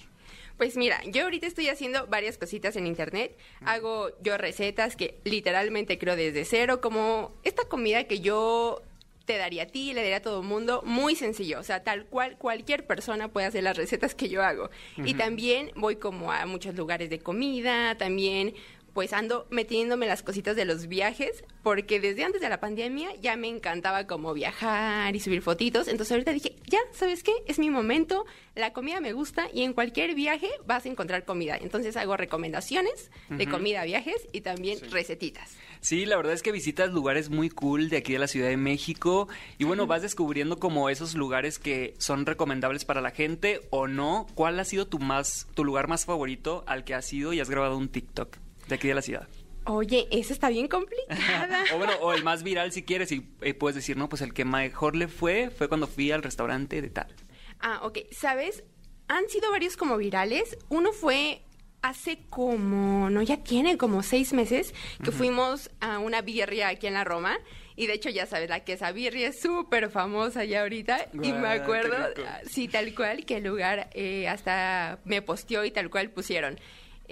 Pues 0.58 0.78
mira, 0.78 1.02
yo 1.08 1.24
ahorita 1.24 1.48
estoy 1.48 1.70
haciendo 1.70 2.06
varias 2.08 2.38
cositas 2.38 2.76
en 2.76 2.86
internet. 2.86 3.36
Hago 3.66 4.10
yo 4.22 4.38
recetas 4.38 4.96
que 4.96 5.20
literalmente 5.24 5.98
creo 5.98 6.16
desde 6.16 6.46
cero, 6.46 6.82
como 6.82 7.32
esta 7.44 7.64
comida 7.66 8.04
que 8.04 8.20
yo 8.20 8.84
te 9.26 9.38
daría 9.38 9.64
a 9.64 9.66
ti, 9.66 9.94
le 9.94 10.02
daría 10.02 10.18
a 10.18 10.22
todo 10.22 10.42
el 10.42 10.48
mundo, 10.48 10.82
muy 10.86 11.16
sencillo, 11.16 11.60
o 11.60 11.64
sea, 11.64 11.84
tal 11.84 12.06
cual 12.06 12.38
cualquier 12.38 12.86
persona 12.86 13.28
puede 13.28 13.48
hacer 13.48 13.64
las 13.64 13.78
recetas 13.78 14.14
que 14.14 14.30
yo 14.30 14.44
hago. 14.44 14.70
Y 14.98 15.14
también 15.14 15.72
voy 15.76 15.96
como 15.96 16.32
a 16.32 16.46
muchos 16.46 16.76
lugares 16.76 17.10
de 17.10 17.20
comida, 17.20 17.98
también 17.98 18.54
pues 18.94 19.14
ando 19.14 19.48
metiéndome 19.50 20.08
las 20.08 20.24
cositas 20.24 20.56
de 20.56 20.66
los 20.66 20.88
viajes, 20.88 21.44
porque 21.64 22.00
desde 22.00 22.24
antes 22.24 22.42
de 22.42 22.50
la 22.50 22.60
pandemia 22.60 23.10
ya 23.22 23.36
me 23.36 23.48
encantaba 23.48 24.08
como 24.08 24.34
viajar 24.34 25.16
y 25.16 25.20
subir 25.20 25.42
fotitos, 25.42 25.88
entonces 25.88 26.12
ahorita 26.12 26.34
dije, 26.34 26.56
ya, 26.68 26.80
¿sabes 26.92 27.24
qué? 27.24 27.32
Es 27.48 27.60
mi 27.60 27.70
momento, 27.70 28.26
la 28.56 28.74
comida 28.74 29.00
me 29.00 29.14
gusta 29.14 29.48
y 29.54 29.64
en 29.64 29.74
cualquier 29.74 30.16
viaje 30.16 30.50
vas 30.66 30.86
a 30.86 30.90
encontrar 30.90 31.24
comida. 31.26 31.58
Entonces 31.58 31.96
hago 31.98 32.18
recomendaciones 32.18 33.12
de 33.30 33.48
comida, 33.48 33.84
viajes 33.84 34.28
y 34.32 34.42
también 34.42 34.80
recetitas. 34.92 35.56
Sí, 35.80 36.06
la 36.06 36.18
verdad 36.18 36.34
es 36.34 36.44
que 36.44 36.52
visitas 36.52 36.92
lugares 36.92 37.30
muy 37.30 37.50
cool 37.50 37.90
de 37.90 37.98
aquí 37.98 38.14
de 38.14 38.20
la 38.20 38.28
Ciudad 38.28 38.50
de 38.50 38.58
México 38.58 39.28
y 39.58 39.64
bueno, 39.64 39.88
vas 39.88 40.02
descubriendo 40.02 40.60
como 40.60 40.90
esos 40.90 41.16
lugares 41.16 41.60
que 41.60 41.96
son 41.98 42.26
recomendables 42.26 42.86
para 42.86 43.02
la 43.02 43.12
gente 43.12 43.62
o 43.70 43.88
no. 43.88 44.28
¿Cuál 44.36 44.60
ha 44.60 44.66
sido 44.66 44.88
tu 44.88 45.00
más 45.00 45.48
tu 45.56 45.64
lugar 45.64 45.88
más 45.88 46.06
favorito 46.06 46.64
al 46.68 46.84
que 46.84 46.94
has 46.94 47.12
ido 47.12 47.34
y 47.34 47.40
has 47.40 47.50
grabado 47.50 47.78
un 47.78 47.90
TikTok 47.90 48.38
de 48.72 48.76
aquí 48.76 48.88
de 48.88 48.96
la 48.96 49.02
ciudad? 49.02 49.28
Oye, 49.66 50.08
eso 50.12 50.34
está 50.34 50.50
bien 50.50 50.68
complicada. 50.68 51.64
o 51.74 51.78
bueno, 51.78 51.94
o 52.02 52.14
el 52.14 52.24
más 52.24 52.42
viral 52.42 52.72
si 52.72 52.84
quieres 52.84 53.12
y 53.12 53.30
eh, 53.42 53.54
puedes 53.54 53.76
decir, 53.76 53.96
no, 53.96 54.10
pues 54.10 54.22
el 54.22 54.34
que 54.34 54.44
mejor 54.44 54.96
le 54.96 55.08
fue 55.08 55.52
fue 55.52 55.68
cuando 55.68 55.88
fui 55.88 56.12
al 56.12 56.24
restaurante 56.24 56.82
de 56.82 56.90
tal. 56.90 57.14
Ah, 57.60 57.82
ok. 57.84 58.00
¿Sabes? 58.12 58.64
Han 59.08 59.30
sido 59.30 59.52
varios 59.52 59.78
como 59.78 59.98
virales. 59.98 60.58
Uno 60.70 60.94
fue 60.94 61.44
hace 61.82 62.20
como, 62.30 63.10
no, 63.10 63.22
ya 63.22 63.38
tiene 63.38 63.78
como 63.78 64.04
seis 64.04 64.34
meses 64.34 64.74
que 65.04 65.12
fuimos 65.12 65.72
a 65.80 66.00
una 66.00 66.22
birria 66.22 66.70
aquí 66.70 66.88
en 66.88 66.94
la 66.94 67.04
Roma. 67.04 67.38
Y 67.76 67.88
de 67.88 67.94
hecho, 67.94 68.10
ya 68.10 68.26
sabes, 68.26 68.50
la 68.50 68.60
quesabirria 68.62 69.12
birria 69.12 69.28
es 69.30 69.42
súper 69.42 69.90
famosa 69.90 70.44
ya 70.44 70.62
ahorita. 70.62 71.08
y 71.14 71.34
me 71.34 71.42
qué 71.42 71.48
acuerdo, 71.48 71.96
ah, 72.28 72.40
sí, 72.46 72.68
tal 72.68 72.94
cual, 72.94 73.26
que 73.26 73.38
el 73.38 73.46
lugar 73.46 73.90
eh, 73.94 74.28
hasta 74.28 75.00
me 75.06 75.22
posteó 75.22 75.66
y 75.66 75.72
tal 75.72 75.90
cual 75.90 76.10
pusieron. 76.10 76.60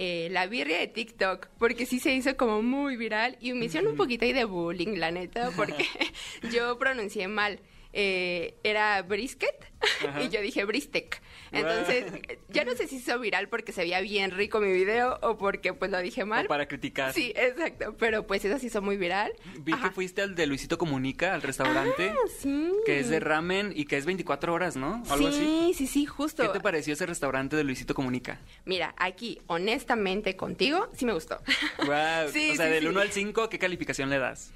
Eh, 0.02 0.28
la 0.30 0.46
birria 0.46 0.78
de 0.78 0.86
TikTok, 0.86 1.48
porque 1.58 1.84
sí 1.84 2.00
se 2.00 2.14
hizo 2.14 2.34
como 2.38 2.62
muy 2.62 2.96
viral 2.96 3.36
y 3.38 3.52
me 3.52 3.66
hicieron 3.66 3.90
un 3.90 3.96
poquito 3.98 4.24
ahí 4.24 4.32
de 4.32 4.44
bullying, 4.44 4.96
la 4.96 5.10
neta, 5.10 5.50
porque 5.54 5.84
yo 6.50 6.78
pronuncié 6.78 7.28
mal. 7.28 7.60
Eh, 7.92 8.54
era 8.62 9.02
brisket 9.02 9.66
Ajá. 10.08 10.22
y 10.22 10.28
yo 10.28 10.40
dije 10.40 10.64
bristek. 10.64 11.20
Entonces, 11.50 12.04
ya 12.48 12.64
no 12.64 12.72
sé 12.76 12.86
si 12.86 13.00
se 13.00 13.10
hizo 13.10 13.18
viral 13.18 13.48
porque 13.48 13.72
se 13.72 13.80
veía 13.82 14.00
bien 14.00 14.30
rico 14.30 14.60
mi 14.60 14.70
video 14.72 15.18
o 15.22 15.36
porque 15.36 15.72
pues 15.74 15.90
lo 15.90 15.98
dije 15.98 16.24
mal. 16.24 16.44
O 16.46 16.48
para 16.48 16.68
criticar. 16.68 17.12
Sí, 17.12 17.32
exacto, 17.34 17.96
pero 17.98 18.26
pues 18.26 18.44
eso 18.44 18.58
se 18.58 18.66
hizo 18.66 18.80
muy 18.82 18.96
viral. 18.96 19.32
Vi 19.60 19.72
que 19.72 19.90
fuiste 19.90 20.22
al 20.22 20.34
de 20.36 20.46
Luisito 20.46 20.78
Comunica, 20.78 21.34
al 21.34 21.42
restaurante, 21.42 22.10
Ah, 22.10 22.28
sí. 22.38 22.70
que 22.86 23.00
es 23.00 23.08
de 23.08 23.18
ramen 23.18 23.72
y 23.74 23.86
que 23.86 23.96
es 23.96 24.06
24 24.06 24.54
horas, 24.54 24.76
¿no? 24.76 25.02
Algo 25.10 25.26
así. 25.28 25.38
Sí, 25.38 25.74
sí, 25.74 25.86
sí, 25.88 26.06
justo. 26.06 26.42
¿Qué 26.44 26.48
te 26.50 26.60
pareció 26.60 26.92
ese 26.92 27.06
restaurante 27.06 27.56
de 27.56 27.64
Luisito 27.64 27.94
Comunica? 27.94 28.38
Mira, 28.64 28.94
aquí, 28.98 29.40
honestamente, 29.48 30.36
contigo, 30.36 30.88
sí 30.94 31.04
me 31.06 31.12
gustó. 31.12 31.40
Wow. 31.86 31.96
Sí, 32.32 32.50
o 32.52 32.54
sea, 32.56 32.66
sí, 32.66 32.72
del 32.72 32.82
sí. 32.82 32.88
1 32.88 33.00
al 33.00 33.10
5, 33.10 33.48
¿qué 33.48 33.58
calificación 33.58 34.10
le 34.10 34.18
das? 34.18 34.52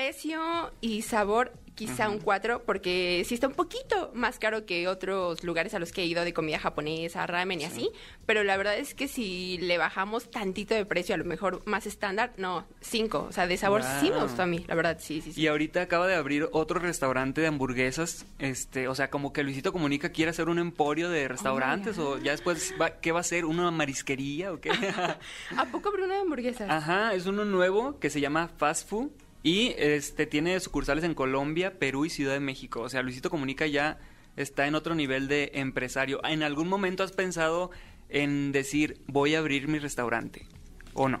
Precio 0.00 0.70
y 0.80 1.02
sabor, 1.02 1.52
quizá 1.74 2.08
un 2.08 2.20
4, 2.20 2.62
porque 2.64 3.24
sí 3.26 3.34
está 3.34 3.48
un 3.48 3.54
poquito 3.54 4.12
más 4.14 4.38
caro 4.38 4.64
que 4.64 4.86
otros 4.86 5.42
lugares 5.42 5.74
a 5.74 5.80
los 5.80 5.90
que 5.90 6.02
he 6.02 6.06
ido 6.06 6.22
de 6.24 6.32
comida 6.32 6.60
japonesa, 6.60 7.26
ramen 7.26 7.60
y 7.60 7.64
así. 7.64 7.90
Pero 8.24 8.44
la 8.44 8.56
verdad 8.56 8.78
es 8.78 8.94
que 8.94 9.08
si 9.08 9.58
le 9.58 9.78
bajamos 9.78 10.30
tantito 10.30 10.76
de 10.76 10.86
precio, 10.86 11.16
a 11.16 11.18
lo 11.18 11.24
mejor 11.24 11.62
más 11.66 11.86
estándar, 11.86 12.32
no, 12.36 12.66
5. 12.82 13.26
O 13.30 13.32
sea, 13.32 13.48
de 13.48 13.56
sabor 13.56 13.82
sí 13.82 14.12
me 14.12 14.22
gustó 14.22 14.42
a 14.44 14.46
mí, 14.46 14.64
la 14.68 14.76
verdad, 14.76 14.98
sí, 15.00 15.20
sí, 15.22 15.32
sí. 15.32 15.40
Y 15.40 15.48
ahorita 15.48 15.82
acaba 15.82 16.06
de 16.06 16.14
abrir 16.14 16.48
otro 16.52 16.78
restaurante 16.78 17.40
de 17.40 17.48
hamburguesas, 17.48 18.26
este, 18.38 18.86
o 18.86 18.94
sea, 18.94 19.10
como 19.10 19.32
que 19.32 19.42
Luisito 19.42 19.72
Comunica 19.72 20.10
quiere 20.10 20.30
hacer 20.30 20.48
un 20.48 20.60
emporio 20.60 21.10
de 21.10 21.26
restaurantes 21.26 21.98
o 21.98 22.16
ya 22.18 22.30
después, 22.30 22.74
va- 22.80 23.00
¿qué 23.00 23.10
va 23.10 23.18
a 23.18 23.24
ser? 23.24 23.44
¿Una 23.44 23.68
marisquería 23.72 24.52
o 24.52 24.60
qué? 24.60 24.70
¿A 25.56 25.64
poco 25.72 25.88
abrió 25.88 26.04
una 26.04 26.14
de 26.14 26.20
hamburguesas? 26.20 26.70
Ajá, 26.70 27.12
es 27.12 27.26
uno 27.26 27.44
nuevo 27.44 27.98
que 27.98 28.08
se 28.08 28.20
llama 28.20 28.46
Fast 28.56 28.88
Food 28.88 29.10
y 29.42 29.74
este 29.78 30.26
tiene 30.26 30.58
sucursales 30.60 31.04
en 31.04 31.14
Colombia, 31.14 31.78
Perú 31.78 32.04
y 32.04 32.10
Ciudad 32.10 32.34
de 32.34 32.40
México. 32.40 32.80
O 32.80 32.88
sea, 32.88 33.02
Luisito 33.02 33.30
Comunica 33.30 33.66
ya 33.66 33.98
está 34.36 34.66
en 34.66 34.74
otro 34.74 34.94
nivel 34.94 35.28
de 35.28 35.52
empresario. 35.54 36.20
¿En 36.24 36.42
algún 36.42 36.68
momento 36.68 37.02
has 37.02 37.12
pensado 37.12 37.70
en 38.08 38.52
decir, 38.52 39.00
voy 39.06 39.34
a 39.34 39.38
abrir 39.38 39.68
mi 39.68 39.78
restaurante? 39.78 40.46
¿O 40.94 41.08
no? 41.08 41.18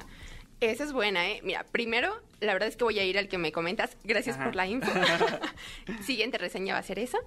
Esa 0.60 0.84
es 0.84 0.92
buena, 0.92 1.26
¿eh? 1.26 1.40
Mira, 1.42 1.64
primero, 1.72 2.20
la 2.40 2.52
verdad 2.52 2.68
es 2.68 2.76
que 2.76 2.84
voy 2.84 2.98
a 2.98 3.04
ir 3.04 3.16
al 3.16 3.28
que 3.28 3.38
me 3.38 3.50
comentas. 3.50 3.96
Gracias 4.04 4.36
Ajá. 4.36 4.44
por 4.44 4.56
la 4.56 4.66
info. 4.66 4.90
Siguiente 6.04 6.36
reseña 6.36 6.74
va 6.74 6.80
a 6.80 6.82
ser 6.82 6.98
esa. 6.98 7.18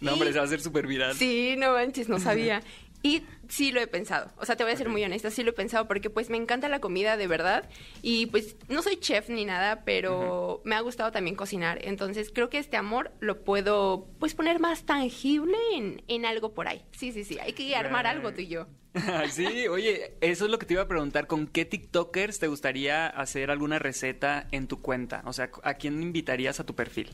No, 0.00 0.14
hombre, 0.14 0.32
se 0.32 0.38
va 0.38 0.44
a 0.44 0.46
hacer 0.46 0.62
súper 0.62 0.86
viral. 0.86 1.14
Sí, 1.14 1.54
no 1.58 1.72
manches, 1.72 2.08
no 2.08 2.18
sabía. 2.18 2.62
Y 3.02 3.22
sí 3.48 3.70
lo 3.70 3.80
he 3.80 3.86
pensado. 3.86 4.30
O 4.36 4.44
sea, 4.44 4.56
te 4.56 4.64
voy 4.64 4.72
a 4.72 4.76
ser 4.76 4.88
muy 4.88 5.04
honesta, 5.04 5.30
sí 5.30 5.42
lo 5.42 5.50
he 5.50 5.54
pensado 5.54 5.86
porque 5.86 6.10
pues 6.10 6.30
me 6.30 6.36
encanta 6.36 6.68
la 6.68 6.80
comida 6.80 7.16
de 7.16 7.26
verdad. 7.26 7.68
Y 8.02 8.26
pues 8.26 8.56
no 8.68 8.82
soy 8.82 8.96
chef 8.96 9.28
ni 9.28 9.44
nada, 9.44 9.84
pero 9.84 10.60
me 10.64 10.74
ha 10.74 10.80
gustado 10.80 11.12
también 11.12 11.36
cocinar. 11.36 11.78
Entonces 11.82 12.30
creo 12.34 12.50
que 12.50 12.58
este 12.58 12.76
amor 12.76 13.12
lo 13.20 13.44
puedo 13.44 14.08
pues 14.18 14.34
poner 14.34 14.58
más 14.58 14.84
tangible 14.84 15.56
en, 15.74 16.02
en 16.08 16.26
algo 16.26 16.54
por 16.54 16.68
ahí. 16.68 16.84
Sí, 16.92 17.12
sí, 17.12 17.24
sí. 17.24 17.38
Hay 17.40 17.52
que 17.52 17.74
armar 17.76 18.06
algo 18.06 18.32
tú 18.32 18.40
y 18.40 18.48
yo. 18.48 18.66
sí, 19.30 19.68
oye, 19.68 20.16
eso 20.20 20.44
es 20.46 20.50
lo 20.50 20.58
que 20.58 20.66
te 20.66 20.74
iba 20.74 20.82
a 20.82 20.88
preguntar. 20.88 21.26
¿Con 21.26 21.46
qué 21.46 21.64
TikTokers 21.64 22.38
te 22.38 22.48
gustaría 22.48 23.06
hacer 23.06 23.50
alguna 23.50 23.78
receta 23.78 24.48
en 24.50 24.66
tu 24.66 24.82
cuenta? 24.82 25.22
O 25.24 25.32
sea, 25.32 25.50
¿a 25.62 25.74
quién 25.74 26.02
invitarías 26.02 26.60
a 26.60 26.66
tu 26.66 26.74
perfil? 26.74 27.10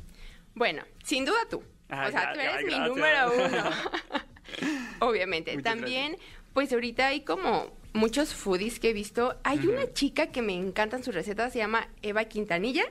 Bueno, 0.54 0.82
sin 1.02 1.24
duda 1.24 1.38
tú. 1.50 1.62
O 1.90 2.10
sea, 2.10 2.32
tú 2.32 2.40
eres 2.40 2.56
ay, 2.56 2.64
mi 2.64 2.78
número 2.78 3.32
uno. 3.34 3.70
Obviamente. 5.00 5.56
Muchas 5.56 5.64
También, 5.74 6.16
pues 6.52 6.72
ahorita 6.72 7.08
hay 7.08 7.22
como 7.22 7.70
muchos 7.92 8.34
foodies 8.34 8.80
que 8.80 8.90
he 8.90 8.92
visto. 8.92 9.36
Hay 9.44 9.66
una 9.66 9.92
chica 9.92 10.28
que 10.28 10.42
me 10.42 10.54
encantan 10.54 11.02
sus 11.02 11.14
recetas, 11.14 11.52
se 11.52 11.60
llama 11.60 11.88
Eva 12.02 12.24
Quintanilla. 12.24 12.84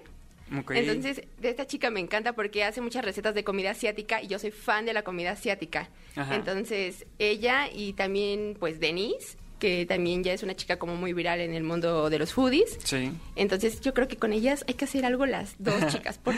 Entonces, 0.69 1.23
de 1.39 1.49
esta 1.49 1.65
chica 1.65 1.89
me 1.89 1.99
encanta 1.99 2.33
porque 2.33 2.63
hace 2.63 2.81
muchas 2.81 3.03
recetas 3.03 3.33
de 3.33 3.43
comida 3.43 3.71
asiática 3.71 4.21
y 4.21 4.27
yo 4.27 4.37
soy 4.37 4.51
fan 4.51 4.85
de 4.85 4.93
la 4.93 5.01
comida 5.01 5.31
asiática. 5.31 5.89
Ajá. 6.15 6.35
Entonces, 6.35 7.07
ella 7.17 7.69
y 7.73 7.93
también, 7.93 8.55
pues, 8.59 8.79
Denise, 8.79 9.37
que 9.63 9.85
también 9.85 10.25
ya 10.25 10.33
es 10.33 10.43
una 10.43 10.57
chica 10.57 10.77
como 10.77 10.97
muy 10.97 11.13
viral 11.13 11.39
en 11.39 11.53
el 11.53 11.63
mundo 11.63 12.09
de 12.09 12.19
los 12.19 12.33
foodies. 12.33 12.77
Sí. 12.83 13.13
Entonces, 13.37 13.79
yo 13.79 13.93
creo 13.93 14.09
que 14.09 14.17
con 14.17 14.33
ellas 14.33 14.65
hay 14.67 14.73
que 14.73 14.83
hacer 14.83 15.05
algo 15.05 15.25
las 15.25 15.55
dos 15.57 15.75
chicas, 15.87 16.17
por 16.17 16.35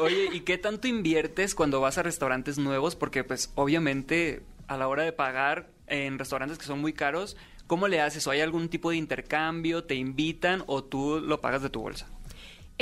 Oye, 0.00 0.30
¿y 0.32 0.40
qué 0.40 0.58
tanto 0.58 0.88
inviertes 0.88 1.54
cuando 1.54 1.80
vas 1.80 1.96
a 1.98 2.02
restaurantes 2.02 2.58
nuevos? 2.58 2.96
Porque, 2.96 3.22
pues, 3.22 3.52
obviamente, 3.54 4.42
a 4.66 4.76
la 4.76 4.88
hora 4.88 5.04
de 5.04 5.12
pagar 5.12 5.70
en 5.86 6.18
restaurantes 6.18 6.58
que 6.58 6.64
son 6.64 6.80
muy 6.80 6.92
caros, 6.92 7.36
¿cómo 7.68 7.86
le 7.86 8.00
haces? 8.00 8.26
¿O 8.26 8.32
hay 8.32 8.40
algún 8.40 8.68
tipo 8.68 8.90
de 8.90 8.96
intercambio? 8.96 9.84
¿Te 9.84 9.94
invitan 9.94 10.64
o 10.66 10.82
tú 10.82 11.20
lo 11.20 11.40
pagas 11.40 11.62
de 11.62 11.70
tu 11.70 11.82
bolsa? 11.82 12.08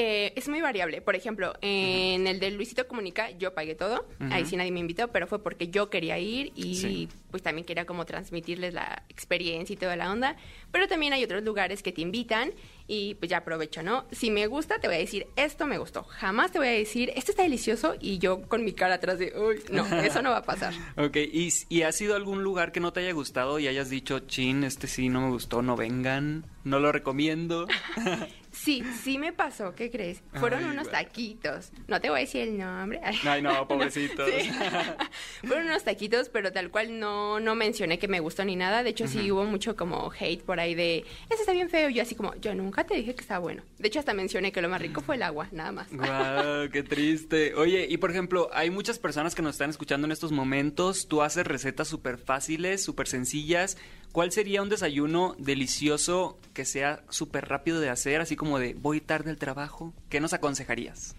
Eh, 0.01 0.33
es 0.37 0.49
muy 0.49 0.61
variable. 0.61 1.01
Por 1.03 1.17
ejemplo, 1.17 1.55
en 1.61 2.29
el 2.29 2.39
de 2.39 2.53
Luisito 2.53 2.87
Comunica 2.87 3.33
yo 3.33 3.53
pagué 3.53 3.75
todo. 3.75 4.07
Ahí 4.31 4.47
sí 4.47 4.57
nadie 4.57 4.71
me 4.71 4.79
invitó, 4.79 5.09
pero 5.09 5.27
fue 5.27 5.43
porque 5.43 5.69
yo 5.69 5.91
quería 5.91 6.21
ir 6.21 6.53
y 6.55 6.77
Sí. 6.77 7.09
pues 7.33 7.43
también 7.43 7.65
quería 7.65 7.85
como 7.85 8.07
transmitirles 8.07 8.75
la 8.75 9.03
experiencia 9.09 9.75
y 9.75 9.77
toda 9.77 9.97
la 9.97 10.13
onda. 10.13 10.37
Pero 10.71 10.87
también 10.87 11.15
hay 11.15 11.25
otros 11.25 11.43
lugares 11.43 11.83
que 11.83 11.91
te 11.91 12.01
invitan 12.01 12.53
y 12.87 13.15
pues 13.17 13.29
ya 13.29 13.39
aprovecho, 13.39 13.83
¿no? 13.83 14.07
Si 14.13 14.31
me 14.31 14.47
gusta, 14.47 14.79
te 14.79 14.87
voy 14.87 14.97
a 14.97 15.01
decir, 15.01 15.27
esto 15.35 15.67
me 15.67 15.79
gustó. 15.79 16.05
Jamás 16.05 16.53
te 16.53 16.59
voy 16.61 16.69
a 16.69 16.71
decir, 16.71 17.11
esto 17.17 17.33
está 17.33 17.43
delicioso 17.43 17.97
y 18.01 18.19
yo 18.19 18.43
con 18.43 18.65
mi 18.65 18.75
cara 18.75 18.95
atrás 18.95 19.19
de, 19.19 19.33
uy, 19.37 19.61
no, 19.73 19.85
eso 20.01 20.23
no 20.23 20.31
va 20.31 20.39
a 20.39 20.43
pasar. 20.45 20.73
Ok, 20.97 21.17
¿Y, 21.17 21.49
¿y 21.69 21.83
ha 21.83 21.91
sido 21.91 22.15
algún 22.15 22.45
lugar 22.45 22.71
que 22.71 22.79
no 22.79 22.93
te 22.93 23.01
haya 23.01 23.13
gustado 23.13 23.59
y 23.59 23.67
hayas 23.67 23.91
dicho, 23.91 24.21
chin, 24.21 24.63
este 24.63 24.87
sí 24.87 25.09
no 25.09 25.23
me 25.23 25.31
gustó, 25.31 25.61
no 25.61 25.75
vengan, 25.75 26.45
no 26.63 26.79
lo 26.79 26.93
recomiendo? 26.93 27.67
Sí, 28.65 28.83
sí 29.03 29.19
me 29.19 29.33
pasó, 29.33 29.75
¿qué 29.75 29.91
crees? 29.91 30.21
Fueron 30.35 30.65
Ay, 30.65 30.71
unos 30.71 30.91
taquitos. 30.91 31.71
No 31.87 32.01
te 32.01 32.11
voy 32.11 32.19
a 32.19 32.21
decir 32.23 32.43
el 32.43 32.59
nombre. 32.59 33.01
Ay, 33.25 33.41
no, 33.41 33.67
pobrecitos. 33.69 34.29
Sí. 34.29 34.51
Fueron 35.47 35.67
unos 35.67 35.85
taquitos, 35.85 36.29
pero 36.29 36.53
tal 36.53 36.71
cual 36.71 36.99
no, 36.99 37.41
no 37.41 37.55
mencioné 37.55 37.99
que 37.99 38.09
me 38.09 38.21
gustó 38.21 38.45
ni 38.45 38.57
nada. 38.57 38.83
De 38.83 38.91
hecho, 38.91 39.07
sí 39.07 39.31
hubo 39.31 39.45
mucho 39.45 39.77
como 39.77 40.13
hate 40.19 40.43
por 40.43 40.61
ahí 40.61 40.75
de, 40.75 41.05
ese 41.31 41.41
está 41.41 41.53
bien 41.53 41.71
feo. 41.71 41.89
Yo 41.89 42.03
así 42.03 42.15
como, 42.15 42.35
yo 42.37 42.55
nunca 42.55 42.85
te 42.85 42.95
dije 42.95 43.15
que 43.15 43.21
estaba 43.21 43.41
bueno. 43.41 43.63
De 43.79 43.89
hecho, 43.89 44.01
hasta 44.01 44.13
mencioné 44.13 44.51
que 44.51 44.61
lo 44.61 44.69
más 44.69 44.81
rico 44.81 45.01
fue 45.01 45.17
el 45.17 45.23
agua, 45.23 45.49
nada 45.53 45.73
más. 45.73 45.93
Guau, 45.93 46.69
qué 46.73 46.83
triste. 46.83 47.55
Oye, 47.55 47.87
y 47.89 47.97
por 47.99 48.11
ejemplo, 48.11 48.51
hay 48.53 48.71
muchas 48.71 48.99
personas 48.99 49.35
que 49.35 49.43
nos 49.43 49.55
están 49.55 49.71
escuchando 49.71 50.07
en 50.07 50.13
estos 50.13 50.33
momentos. 50.33 51.07
Tú 51.07 51.23
haces 51.23 51.47
recetas 51.47 51.89
súper 51.89 52.19
fáciles, 52.19 52.83
súper 52.83 53.07
sencillas. 53.07 53.77
¿Cuál 54.13 54.33
sería 54.33 54.63
un 54.63 54.69
desayuno 54.69 55.35
delicioso 55.39 56.39
que 56.55 56.65
sea 56.65 57.03
súper 57.09 57.49
rápido 57.49 57.81
de 57.81 57.91
hacer? 57.91 58.21
Así 58.21 58.37
como 58.37 58.59
de 58.59 58.75
voy 58.75 59.01
tarde 59.01 59.31
al 59.31 59.37
trabajo. 59.37 59.93
¿Qué 60.09 60.21
nos 60.21 60.33
aconsejarías? 60.33 61.15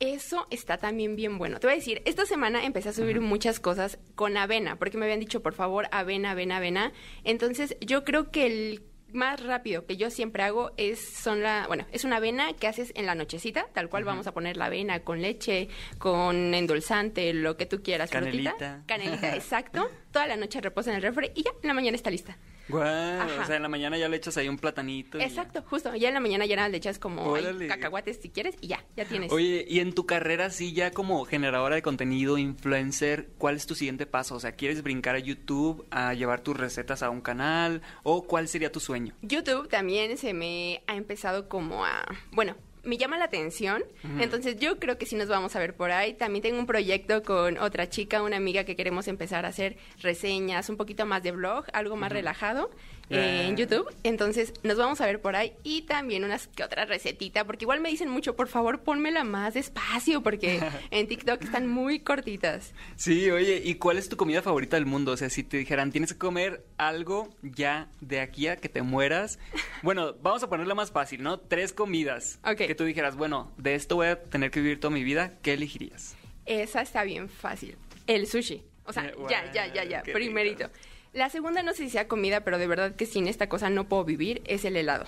Eso 0.00 0.46
está 0.50 0.78
también 0.78 1.16
bien 1.16 1.38
bueno. 1.38 1.58
Te 1.60 1.66
voy 1.66 1.74
a 1.74 1.78
decir, 1.78 2.02
esta 2.04 2.26
semana 2.26 2.64
empecé 2.64 2.90
a 2.90 2.92
subir 2.92 3.20
muchas 3.20 3.60
cosas 3.60 3.98
con 4.14 4.36
avena, 4.36 4.76
porque 4.76 4.98
me 4.98 5.04
habían 5.04 5.20
dicho, 5.20 5.42
por 5.42 5.54
favor, 5.54 5.86
avena, 5.92 6.32
avena, 6.32 6.56
avena. 6.58 6.92
Entonces, 7.22 7.76
yo 7.80 8.04
creo 8.04 8.30
que 8.30 8.46
el 8.46 8.82
más 9.14 9.42
rápido 9.42 9.86
que 9.86 9.96
yo 9.96 10.10
siempre 10.10 10.42
hago 10.42 10.72
es 10.76 10.98
son 11.00 11.42
la, 11.42 11.66
bueno, 11.66 11.86
es 11.92 12.04
una 12.04 12.16
avena 12.16 12.52
que 12.52 12.66
haces 12.66 12.92
en 12.96 13.06
la 13.06 13.14
nochecita, 13.14 13.68
tal 13.72 13.88
cual 13.88 14.04
vamos 14.04 14.26
a 14.26 14.32
poner 14.32 14.56
la 14.56 14.66
avena 14.66 15.00
con 15.00 15.22
leche, 15.22 15.68
con 15.98 16.54
endulzante, 16.54 17.32
lo 17.32 17.56
que 17.56 17.66
tú 17.66 17.82
quieras, 17.82 18.10
frutita. 18.10 18.54
Canelita. 18.58 18.82
Canelita, 18.86 19.34
exacto. 19.36 19.90
Toda 20.12 20.26
la 20.26 20.36
noche 20.36 20.60
reposa 20.60 20.90
en 20.90 20.96
el 20.96 21.02
refri 21.02 21.30
y 21.34 21.42
ya 21.42 21.50
en 21.62 21.68
la 21.68 21.74
mañana 21.74 21.96
está 21.96 22.10
lista. 22.10 22.36
Guau, 22.68 22.82
Ajá. 22.84 23.42
o 23.42 23.46
sea, 23.46 23.56
en 23.56 23.62
la 23.62 23.68
mañana 23.68 23.98
ya 23.98 24.08
le 24.08 24.16
echas 24.16 24.36
ahí 24.36 24.48
un 24.48 24.56
platanito. 24.58 25.18
ya. 25.18 25.24
Exacto, 25.24 25.62
justo. 25.68 25.94
Ya 25.94 26.08
en 26.08 26.14
la 26.14 26.20
mañana 26.20 26.46
ya 26.46 26.68
le 26.68 26.76
echas 26.76 26.98
como 26.98 27.34
ahí 27.34 27.68
cacahuates 27.68 28.18
si 28.22 28.30
quieres 28.30 28.56
y 28.60 28.68
ya, 28.68 28.84
ya 28.96 29.04
tienes. 29.04 29.30
Oye, 29.32 29.64
y 29.68 29.80
en 29.80 29.92
tu 29.92 30.06
carrera, 30.06 30.50
sí, 30.50 30.72
ya 30.72 30.90
como 30.90 31.24
generadora 31.24 31.74
de 31.74 31.82
contenido, 31.82 32.38
influencer, 32.38 33.28
¿cuál 33.38 33.56
es 33.56 33.66
tu 33.66 33.74
siguiente 33.74 34.06
paso? 34.06 34.34
O 34.34 34.40
sea, 34.40 34.52
¿quieres 34.52 34.82
brincar 34.82 35.14
a 35.14 35.18
YouTube, 35.18 35.86
a 35.90 36.14
llevar 36.14 36.40
tus 36.40 36.56
recetas 36.56 37.02
a 37.02 37.10
un 37.10 37.20
canal? 37.20 37.82
¿O 38.02 38.22
cuál 38.26 38.48
sería 38.48 38.72
tu 38.72 38.80
sueño? 38.80 39.14
YouTube 39.22 39.68
también 39.68 40.16
se 40.16 40.32
me 40.32 40.82
ha 40.86 40.96
empezado 40.96 41.48
como 41.48 41.84
a, 41.84 42.04
bueno, 42.32 42.56
me 42.84 42.96
llama 42.96 43.18
la 43.18 43.24
atención, 43.24 43.82
entonces 44.18 44.58
yo 44.58 44.78
creo 44.78 44.98
que 44.98 45.06
sí 45.06 45.16
nos 45.16 45.28
vamos 45.28 45.56
a 45.56 45.58
ver 45.58 45.74
por 45.74 45.90
ahí. 45.90 46.14
También 46.14 46.42
tengo 46.42 46.58
un 46.58 46.66
proyecto 46.66 47.22
con 47.22 47.58
otra 47.58 47.88
chica, 47.88 48.22
una 48.22 48.36
amiga 48.36 48.64
que 48.64 48.76
queremos 48.76 49.08
empezar 49.08 49.44
a 49.44 49.48
hacer 49.48 49.76
reseñas, 50.00 50.68
un 50.68 50.76
poquito 50.76 51.06
más 51.06 51.22
de 51.22 51.32
blog, 51.32 51.64
algo 51.72 51.96
más 51.96 52.12
relajado 52.12 52.70
eh, 53.10 53.46
en 53.46 53.54
Ah. 53.54 53.56
YouTube. 53.56 53.86
Entonces 54.02 54.52
nos 54.62 54.76
vamos 54.76 55.00
a 55.00 55.06
ver 55.06 55.20
por 55.20 55.36
ahí 55.36 55.52
y 55.62 55.82
también 55.82 56.24
unas 56.24 56.48
que 56.48 56.62
otra 56.64 56.84
recetita, 56.84 57.44
porque 57.44 57.64
igual 57.64 57.80
me 57.80 57.88
dicen 57.90 58.08
mucho, 58.08 58.36
por 58.36 58.48
favor, 58.48 58.80
pónmela 58.82 59.24
más 59.24 59.54
despacio, 59.54 60.22
porque 60.22 60.60
en 60.90 61.06
TikTok 61.08 61.42
están 61.42 61.66
muy 61.66 62.00
cortitas. 62.00 62.72
Sí, 62.96 63.30
oye, 63.30 63.60
¿y 63.64 63.74
cuál 63.76 63.98
es 63.98 64.08
tu 64.08 64.16
comida 64.16 64.42
favorita 64.42 64.76
del 64.76 64.86
mundo? 64.86 65.12
O 65.12 65.16
sea, 65.16 65.30
si 65.30 65.42
te 65.42 65.56
dijeran, 65.58 65.92
tienes 65.92 66.12
que 66.12 66.18
comer 66.18 66.64
algo 66.78 67.28
ya 67.42 67.88
de 68.00 68.20
aquí 68.20 68.48
a 68.48 68.56
que 68.56 68.68
te 68.68 68.82
mueras. 68.82 69.38
Bueno, 69.82 70.14
vamos 70.22 70.42
a 70.42 70.48
ponerlo 70.48 70.74
más 70.74 70.90
fácil, 70.90 71.22
¿no? 71.22 71.38
Tres 71.40 71.72
comidas. 71.72 72.38
Que 72.56 72.74
tú 72.74 72.84
dijeras, 72.84 73.16
bueno, 73.16 73.52
de 73.58 73.74
esto 73.74 73.96
voy 73.96 74.06
a 74.08 74.22
tener 74.22 74.50
que 74.50 74.60
vivir 74.60 74.80
toda 74.80 74.92
mi 74.94 75.04
vida. 75.04 75.32
¿Qué 75.42 75.52
elegirías? 75.54 76.16
Esa 76.46 76.82
está 76.82 77.04
bien 77.04 77.28
fácil. 77.28 77.76
El 78.06 78.26
sushi. 78.26 78.62
O 78.86 78.92
sea, 78.92 79.04
Eh, 79.06 79.14
ya, 79.30 79.50
ya, 79.52 79.72
ya, 79.72 79.84
ya. 79.84 80.02
Primerito. 80.02 80.68
La 81.14 81.30
segunda 81.30 81.62
no 81.62 81.72
sé 81.72 81.84
si 81.84 81.90
sea 81.90 82.08
comida, 82.08 82.40
pero 82.40 82.58
de 82.58 82.66
verdad 82.66 82.94
que 82.96 83.06
sin 83.06 83.28
esta 83.28 83.48
cosa 83.48 83.70
no 83.70 83.88
puedo 83.88 84.04
vivir, 84.04 84.42
es 84.46 84.64
el 84.64 84.76
helado. 84.76 85.06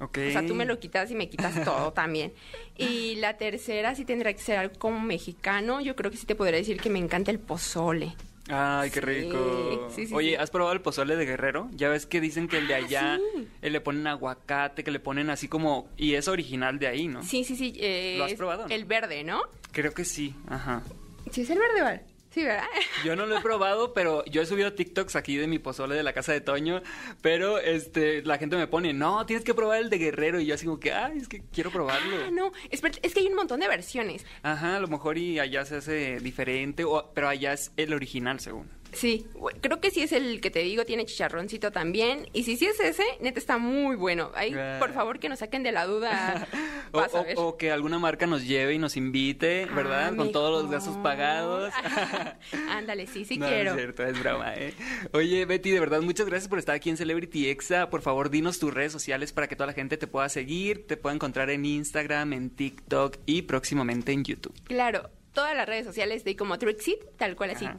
Ok. 0.00 0.18
O 0.28 0.30
sea, 0.32 0.46
tú 0.46 0.54
me 0.54 0.64
lo 0.64 0.78
quitas 0.80 1.10
y 1.10 1.14
me 1.14 1.28
quitas 1.28 1.62
todo 1.64 1.92
también. 1.92 2.32
Y 2.76 3.16
la 3.16 3.36
tercera 3.36 3.94
sí 3.94 4.04
tendrá 4.04 4.32
que 4.32 4.38
ser 4.40 4.58
algo 4.58 4.74
como 4.78 5.00
mexicano. 5.00 5.80
Yo 5.80 5.94
creo 5.96 6.10
que 6.10 6.16
sí 6.16 6.26
te 6.26 6.34
podría 6.34 6.58
decir 6.58 6.80
que 6.80 6.90
me 6.90 6.98
encanta 6.98 7.30
el 7.30 7.38
pozole. 7.38 8.14
Ay, 8.48 8.90
qué 8.90 8.98
Sí, 9.00 9.06
rico. 9.06 9.88
sí, 9.94 10.06
sí, 10.08 10.14
Oye. 10.14 10.36
¿has 10.36 10.50
probado 10.50 10.72
el 10.72 10.80
pozole 10.80 11.14
de 11.14 11.24
Guerrero? 11.24 11.68
Ya 11.74 11.88
ves 11.88 12.06
que 12.06 12.20
dicen 12.20 12.48
que 12.48 12.58
el 12.58 12.66
de 12.66 12.74
allá 12.74 13.18
sí. 13.36 13.48
eh, 13.62 13.70
le 13.70 13.80
ponen 13.80 14.06
aguacate, 14.08 14.82
que 14.82 14.90
le 14.90 14.98
ponen 14.98 15.30
así 15.30 15.46
como... 15.46 15.88
Y 15.96 16.14
es 16.14 16.26
original 16.26 16.78
de 16.80 16.88
ahí, 16.88 17.06
¿no? 17.06 17.22
Sí, 17.22 17.44
sí, 17.44 17.54
sí. 17.54 17.72
eh, 17.78 18.16
¿Lo 18.18 18.24
has 18.24 18.34
probado, 18.34 18.66
no? 18.66 18.74
El 18.74 18.84
verde, 18.84 19.22
¿no? 19.22 19.42
Creo 19.70 19.92
que 19.94 20.04
sí, 20.04 20.34
ajá. 20.48 20.82
Sí, 21.30 21.42
es 21.42 21.50
el 21.50 21.58
verde, 21.58 21.82
¿vale? 21.82 22.02
Sí, 22.32 22.44
¿verdad? 22.44 22.64
Yo 23.04 23.14
no 23.14 23.26
lo 23.26 23.36
he 23.36 23.40
probado, 23.40 23.92
pero 23.92 24.24
yo 24.24 24.40
he 24.40 24.46
subido 24.46 24.72
TikToks 24.72 25.16
aquí 25.16 25.36
de 25.36 25.46
mi 25.46 25.58
pozole 25.58 25.94
de 25.94 26.02
la 26.02 26.12
casa 26.12 26.32
de 26.32 26.40
Toño, 26.40 26.82
pero 27.20 27.58
este 27.58 28.22
la 28.22 28.38
gente 28.38 28.56
me 28.56 28.66
pone, 28.66 28.94
no, 28.94 29.26
tienes 29.26 29.44
que 29.44 29.54
probar 29.54 29.80
el 29.80 29.90
de 29.90 29.98
Guerrero, 29.98 30.40
y 30.40 30.46
yo 30.46 30.54
así 30.54 30.64
como 30.64 30.80
que, 30.80 30.92
ay, 30.92 31.18
es 31.18 31.28
que 31.28 31.42
quiero 31.52 31.70
probarlo. 31.70 32.16
Ah, 32.24 32.30
no. 32.32 32.52
Espera, 32.70 32.94
es 33.02 33.12
que 33.12 33.20
hay 33.20 33.26
un 33.26 33.34
montón 33.34 33.60
de 33.60 33.68
versiones. 33.68 34.24
Ajá, 34.42 34.76
a 34.76 34.80
lo 34.80 34.88
mejor 34.88 35.18
y 35.18 35.38
allá 35.40 35.64
se 35.64 35.76
hace 35.76 36.20
diferente, 36.20 36.84
o, 36.84 37.10
pero 37.14 37.28
allá 37.28 37.52
es 37.52 37.72
el 37.76 37.92
original, 37.92 38.40
según. 38.40 38.81
Sí, 38.92 39.26
creo 39.62 39.80
que 39.80 39.90
sí 39.90 40.02
es 40.02 40.12
el 40.12 40.40
que 40.42 40.50
te 40.50 40.58
digo, 40.60 40.84
tiene 40.84 41.06
chicharroncito 41.06 41.72
también. 41.72 42.28
Y 42.34 42.42
si 42.44 42.56
sí 42.56 42.66
es 42.66 42.78
ese, 42.78 43.04
neta 43.20 43.38
está 43.38 43.56
muy 43.58 43.96
bueno. 43.96 44.30
Ahí, 44.34 44.52
Ah. 44.54 44.76
por 44.78 44.92
favor, 44.92 45.18
que 45.18 45.28
nos 45.30 45.38
saquen 45.38 45.62
de 45.62 45.72
la 45.72 45.86
duda. 45.86 46.46
O, 46.94 47.00
a 47.00 47.06
o- 47.06 47.24
ver. 47.24 47.34
o 47.38 47.56
que 47.56 47.70
alguna 47.72 47.98
marca 47.98 48.26
nos 48.26 48.46
lleve 48.46 48.74
y 48.74 48.78
nos 48.78 48.98
invite, 48.98 49.64
¿verdad? 49.64 50.10
Ah, 50.12 50.16
Con 50.16 50.30
todos 50.30 50.62
los 50.62 50.70
gastos 50.70 50.94
pagados. 50.98 51.72
Ándale, 52.68 53.06
sí, 53.06 53.24
sí 53.24 53.38
no, 53.38 53.46
quiero. 53.48 53.70
es 53.70 53.76
cierto, 53.76 54.04
es 54.04 54.20
broma, 54.20 54.54
¿eh? 54.56 54.74
Oye, 55.14 55.46
Betty, 55.46 55.70
de 55.70 55.80
verdad, 55.80 56.02
muchas 56.02 56.26
gracias 56.26 56.48
por 56.48 56.58
estar 56.58 56.74
aquí 56.74 56.90
en 56.90 56.98
Celebrity 56.98 57.48
Exa. 57.48 57.88
Por 57.88 58.02
favor, 58.02 58.28
dinos 58.28 58.58
tus 58.58 58.74
redes 58.74 58.92
sociales 58.92 59.32
para 59.32 59.48
que 59.48 59.56
toda 59.56 59.68
la 59.68 59.72
gente 59.72 59.96
te 59.96 60.06
pueda 60.06 60.28
seguir, 60.28 60.86
te 60.86 60.98
pueda 60.98 61.14
encontrar 61.14 61.48
en 61.48 61.64
Instagram, 61.64 62.34
en 62.34 62.50
TikTok 62.50 63.16
y 63.24 63.42
próximamente 63.42 64.12
en 64.12 64.24
YouTube. 64.24 64.54
Claro, 64.64 65.08
todas 65.32 65.56
las 65.56 65.66
redes 65.66 65.86
sociales 65.86 66.24
de 66.24 66.36
como 66.36 66.58
Trixit, 66.58 66.98
tal 67.16 67.36
cual 67.36 67.50
así, 67.50 67.64
Ajá, 67.64 67.74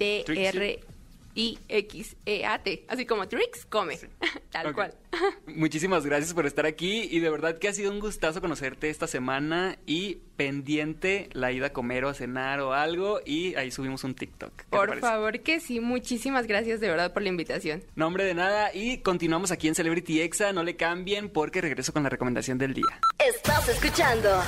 T-R-I-X-E-A-T. 1.33 2.85
Así 2.87 3.05
como 3.05 3.27
Trix 3.27 3.65
come, 3.65 3.97
tal 4.51 4.73
cual. 4.73 4.93
Muchísimas 5.47 6.05
gracias 6.05 6.33
por 6.33 6.45
estar 6.45 6.65
aquí 6.65 7.07
y 7.09 7.19
de 7.19 7.29
verdad 7.29 7.57
que 7.57 7.67
ha 7.67 7.73
sido 7.73 7.91
un 7.91 7.99
gustazo 7.99 8.41
conocerte 8.41 8.89
esta 8.89 9.07
semana 9.07 9.77
y 9.85 10.19
pendiente 10.35 11.29
la 11.33 11.51
ida 11.51 11.67
a 11.67 11.73
comer 11.73 12.05
o 12.05 12.09
a 12.09 12.13
cenar 12.13 12.59
o 12.59 12.73
algo 12.73 13.19
y 13.25 13.55
ahí 13.55 13.71
subimos 13.71 14.03
un 14.03 14.15
TikTok. 14.15 14.55
¿Qué 14.55 14.63
te 14.63 14.77
Por 14.77 14.99
favor 14.99 15.39
que 15.41 15.59
sí, 15.59 15.79
muchísimas 15.79 16.47
gracias 16.47 16.79
de 16.79 16.89
verdad 16.89 17.13
por 17.13 17.21
la 17.21 17.29
invitación. 17.29 17.83
Nombre 17.95 18.23
de 18.23 18.33
nada 18.33 18.73
y 18.73 18.99
continuamos 18.99 19.51
aquí 19.51 19.67
en 19.67 19.75
Celebrity 19.75 20.21
Exa, 20.21 20.53
no 20.53 20.63
le 20.63 20.75
cambien 20.75 21.29
porque 21.29 21.61
regreso 21.61 21.93
con 21.93 22.03
la 22.03 22.09
recomendación 22.09 22.57
del 22.57 22.73
día. 22.73 22.99
Estás 23.19 23.69
escuchando 23.69 24.41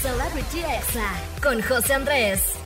Celebrity 0.00 0.60
Exa 0.60 1.12
con 1.42 1.60
José 1.62 1.94
Andrés. 1.94 2.60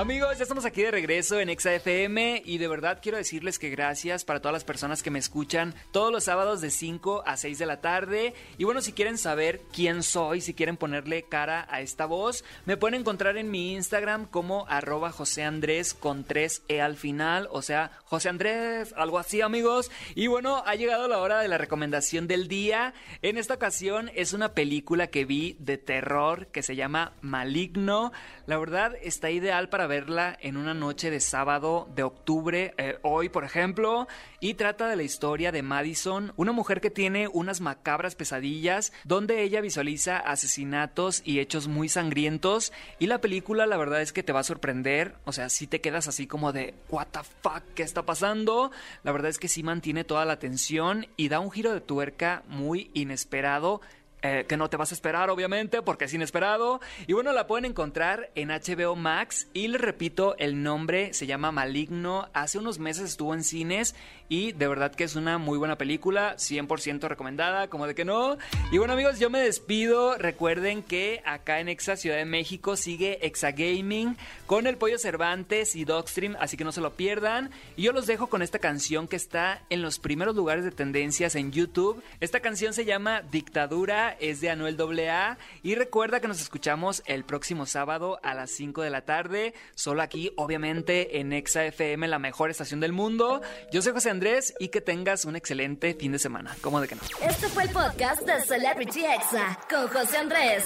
Amigos, 0.00 0.38
ya 0.38 0.44
estamos 0.44 0.64
aquí 0.64 0.80
de 0.80 0.90
regreso 0.90 1.40
en 1.40 1.50
Exa 1.50 1.74
FM 1.74 2.42
y 2.46 2.56
de 2.56 2.68
verdad 2.68 3.00
quiero 3.02 3.18
decirles 3.18 3.58
que 3.58 3.68
gracias 3.68 4.24
para 4.24 4.40
todas 4.40 4.54
las 4.54 4.64
personas 4.64 5.02
que 5.02 5.10
me 5.10 5.18
escuchan 5.18 5.74
todos 5.92 6.10
los 6.10 6.24
sábados 6.24 6.62
de 6.62 6.70
5 6.70 7.24
a 7.26 7.36
6 7.36 7.58
de 7.58 7.66
la 7.66 7.82
tarde. 7.82 8.32
Y 8.56 8.64
bueno, 8.64 8.80
si 8.80 8.94
quieren 8.94 9.18
saber 9.18 9.60
quién 9.74 10.02
soy, 10.02 10.40
si 10.40 10.54
quieren 10.54 10.78
ponerle 10.78 11.24
cara 11.24 11.66
a 11.68 11.82
esta 11.82 12.06
voz, 12.06 12.44
me 12.64 12.78
pueden 12.78 12.98
encontrar 12.98 13.36
en 13.36 13.50
mi 13.50 13.74
Instagram 13.74 14.24
como 14.24 14.66
arroba 14.70 15.12
José 15.12 15.42
Andrés 15.42 15.92
con 15.92 16.26
3E 16.26 16.80
al 16.80 16.96
final, 16.96 17.46
o 17.50 17.60
sea, 17.60 17.90
José 18.06 18.30
Andrés, 18.30 18.94
algo 18.96 19.18
así 19.18 19.42
amigos. 19.42 19.90
Y 20.14 20.28
bueno, 20.28 20.62
ha 20.64 20.76
llegado 20.76 21.08
la 21.08 21.18
hora 21.18 21.40
de 21.40 21.48
la 21.48 21.58
recomendación 21.58 22.26
del 22.26 22.48
día. 22.48 22.94
En 23.20 23.36
esta 23.36 23.52
ocasión 23.52 24.10
es 24.14 24.32
una 24.32 24.54
película 24.54 25.08
que 25.08 25.26
vi 25.26 25.56
de 25.58 25.76
terror 25.76 26.46
que 26.46 26.62
se 26.62 26.74
llama 26.74 27.12
Maligno. 27.20 28.12
La 28.46 28.56
verdad 28.56 28.96
está 29.02 29.30
ideal 29.30 29.68
para 29.68 29.89
verla 29.90 30.38
en 30.40 30.56
una 30.56 30.72
noche 30.72 31.10
de 31.10 31.18
sábado 31.18 31.88
de 31.96 32.04
octubre, 32.04 32.74
eh, 32.78 32.98
hoy 33.02 33.28
por 33.28 33.44
ejemplo, 33.44 34.06
y 34.38 34.54
trata 34.54 34.88
de 34.88 34.94
la 34.94 35.02
historia 35.02 35.50
de 35.50 35.62
Madison, 35.62 36.32
una 36.36 36.52
mujer 36.52 36.80
que 36.80 36.90
tiene 36.90 37.26
unas 37.26 37.60
macabras 37.60 38.14
pesadillas 38.14 38.92
donde 39.02 39.42
ella 39.42 39.60
visualiza 39.60 40.16
asesinatos 40.16 41.22
y 41.24 41.40
hechos 41.40 41.66
muy 41.66 41.88
sangrientos 41.88 42.72
y 43.00 43.08
la 43.08 43.20
película 43.20 43.66
la 43.66 43.76
verdad 43.76 44.00
es 44.00 44.12
que 44.12 44.22
te 44.22 44.32
va 44.32 44.40
a 44.40 44.44
sorprender, 44.44 45.16
o 45.24 45.32
sea, 45.32 45.48
si 45.48 45.66
te 45.66 45.80
quedas 45.80 46.06
así 46.06 46.28
como 46.28 46.52
de 46.52 46.74
what 46.88 47.08
the 47.10 47.20
fuck, 47.42 47.64
¿qué 47.74 47.82
está 47.82 48.06
pasando? 48.06 48.70
La 49.02 49.10
verdad 49.10 49.30
es 49.30 49.38
que 49.38 49.48
sí 49.48 49.64
mantiene 49.64 50.04
toda 50.04 50.24
la 50.24 50.34
atención 50.34 51.08
y 51.16 51.28
da 51.28 51.40
un 51.40 51.50
giro 51.50 51.74
de 51.74 51.80
tuerca 51.80 52.44
muy 52.46 52.92
inesperado 52.94 53.80
eh, 54.22 54.44
que 54.48 54.56
no 54.56 54.68
te 54.68 54.76
vas 54.76 54.92
a 54.92 54.94
esperar, 54.94 55.30
obviamente, 55.30 55.82
porque 55.82 56.04
es 56.04 56.14
inesperado. 56.14 56.80
Y 57.06 57.12
bueno, 57.12 57.32
la 57.32 57.46
pueden 57.46 57.64
encontrar 57.64 58.30
en 58.34 58.48
HBO 58.48 58.96
Max. 58.96 59.48
Y 59.52 59.68
les 59.68 59.80
repito, 59.80 60.36
el 60.38 60.62
nombre 60.62 61.14
se 61.14 61.26
llama 61.26 61.52
Maligno. 61.52 62.28
Hace 62.32 62.58
unos 62.58 62.78
meses 62.78 63.04
estuvo 63.04 63.34
en 63.34 63.44
cines 63.44 63.94
y 64.30 64.52
de 64.52 64.68
verdad 64.68 64.94
que 64.94 65.02
es 65.02 65.16
una 65.16 65.38
muy 65.38 65.58
buena 65.58 65.76
película, 65.76 66.36
100% 66.36 67.08
recomendada, 67.08 67.68
como 67.68 67.88
de 67.88 67.96
que 67.96 68.04
no. 68.04 68.38
Y 68.70 68.78
bueno 68.78 68.92
amigos, 68.92 69.18
yo 69.18 69.28
me 69.28 69.40
despido. 69.40 70.16
Recuerden 70.16 70.84
que 70.84 71.20
acá 71.26 71.58
en 71.58 71.68
Exa 71.68 71.96
Ciudad 71.96 72.16
de 72.16 72.24
México 72.24 72.76
sigue 72.76 73.26
Exa 73.26 73.50
Gaming 73.50 74.16
con 74.46 74.68
el 74.68 74.76
Pollo 74.76 74.98
Cervantes 74.98 75.74
y 75.74 75.84
Dogstream, 75.84 76.36
así 76.38 76.56
que 76.56 76.62
no 76.62 76.70
se 76.70 76.80
lo 76.80 76.94
pierdan. 76.94 77.50
Y 77.76 77.82
yo 77.82 77.92
los 77.92 78.06
dejo 78.06 78.28
con 78.28 78.42
esta 78.42 78.60
canción 78.60 79.08
que 79.08 79.16
está 79.16 79.62
en 79.68 79.82
los 79.82 79.98
primeros 79.98 80.36
lugares 80.36 80.64
de 80.64 80.70
tendencias 80.70 81.34
en 81.34 81.50
YouTube. 81.50 82.00
Esta 82.20 82.38
canción 82.38 82.72
se 82.72 82.84
llama 82.84 83.22
Dictadura, 83.32 84.09
es 84.18 84.40
de 84.40 84.50
Anuel 84.50 84.76
AA 84.80 85.38
y 85.62 85.74
recuerda 85.74 86.20
que 86.20 86.28
nos 86.28 86.40
escuchamos 86.40 87.02
el 87.06 87.24
próximo 87.24 87.66
sábado 87.66 88.18
a 88.22 88.34
las 88.34 88.50
5 88.50 88.82
de 88.82 88.90
la 88.90 89.02
tarde, 89.02 89.54
solo 89.74 90.02
aquí 90.02 90.32
obviamente 90.36 91.20
en 91.20 91.32
Exa 91.32 91.64
FM, 91.64 92.08
la 92.08 92.18
mejor 92.18 92.50
estación 92.50 92.80
del 92.80 92.92
mundo. 92.92 93.42
Yo 93.72 93.82
soy 93.82 93.92
José 93.92 94.10
Andrés 94.10 94.54
y 94.58 94.68
que 94.68 94.80
tengas 94.80 95.24
un 95.24 95.36
excelente 95.36 95.94
fin 95.94 96.12
de 96.12 96.18
semana. 96.18 96.56
¿Cómo 96.60 96.80
de 96.80 96.88
que 96.88 96.96
no? 96.96 97.02
Este 97.22 97.48
fue 97.48 97.64
el 97.64 97.70
podcast 97.70 98.22
de 98.22 98.40
Celebrity 98.42 99.04
Exa 99.04 99.58
con 99.68 99.88
José 99.88 100.18
Andrés. 100.18 100.64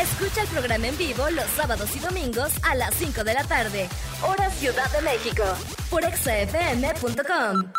Escucha 0.00 0.42
el 0.42 0.48
programa 0.48 0.86
en 0.86 0.96
vivo 0.96 1.28
los 1.30 1.46
sábados 1.50 1.94
y 1.96 1.98
domingos 1.98 2.52
a 2.62 2.74
las 2.74 2.94
5 2.94 3.24
de 3.24 3.34
la 3.34 3.44
tarde, 3.44 3.88
hora 4.22 4.50
Ciudad 4.50 4.90
de 4.92 5.02
México, 5.02 5.44
por 5.90 6.04
exafm.com. 6.04 7.72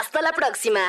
Hasta 0.00 0.22
la 0.22 0.32
próxima. 0.32 0.80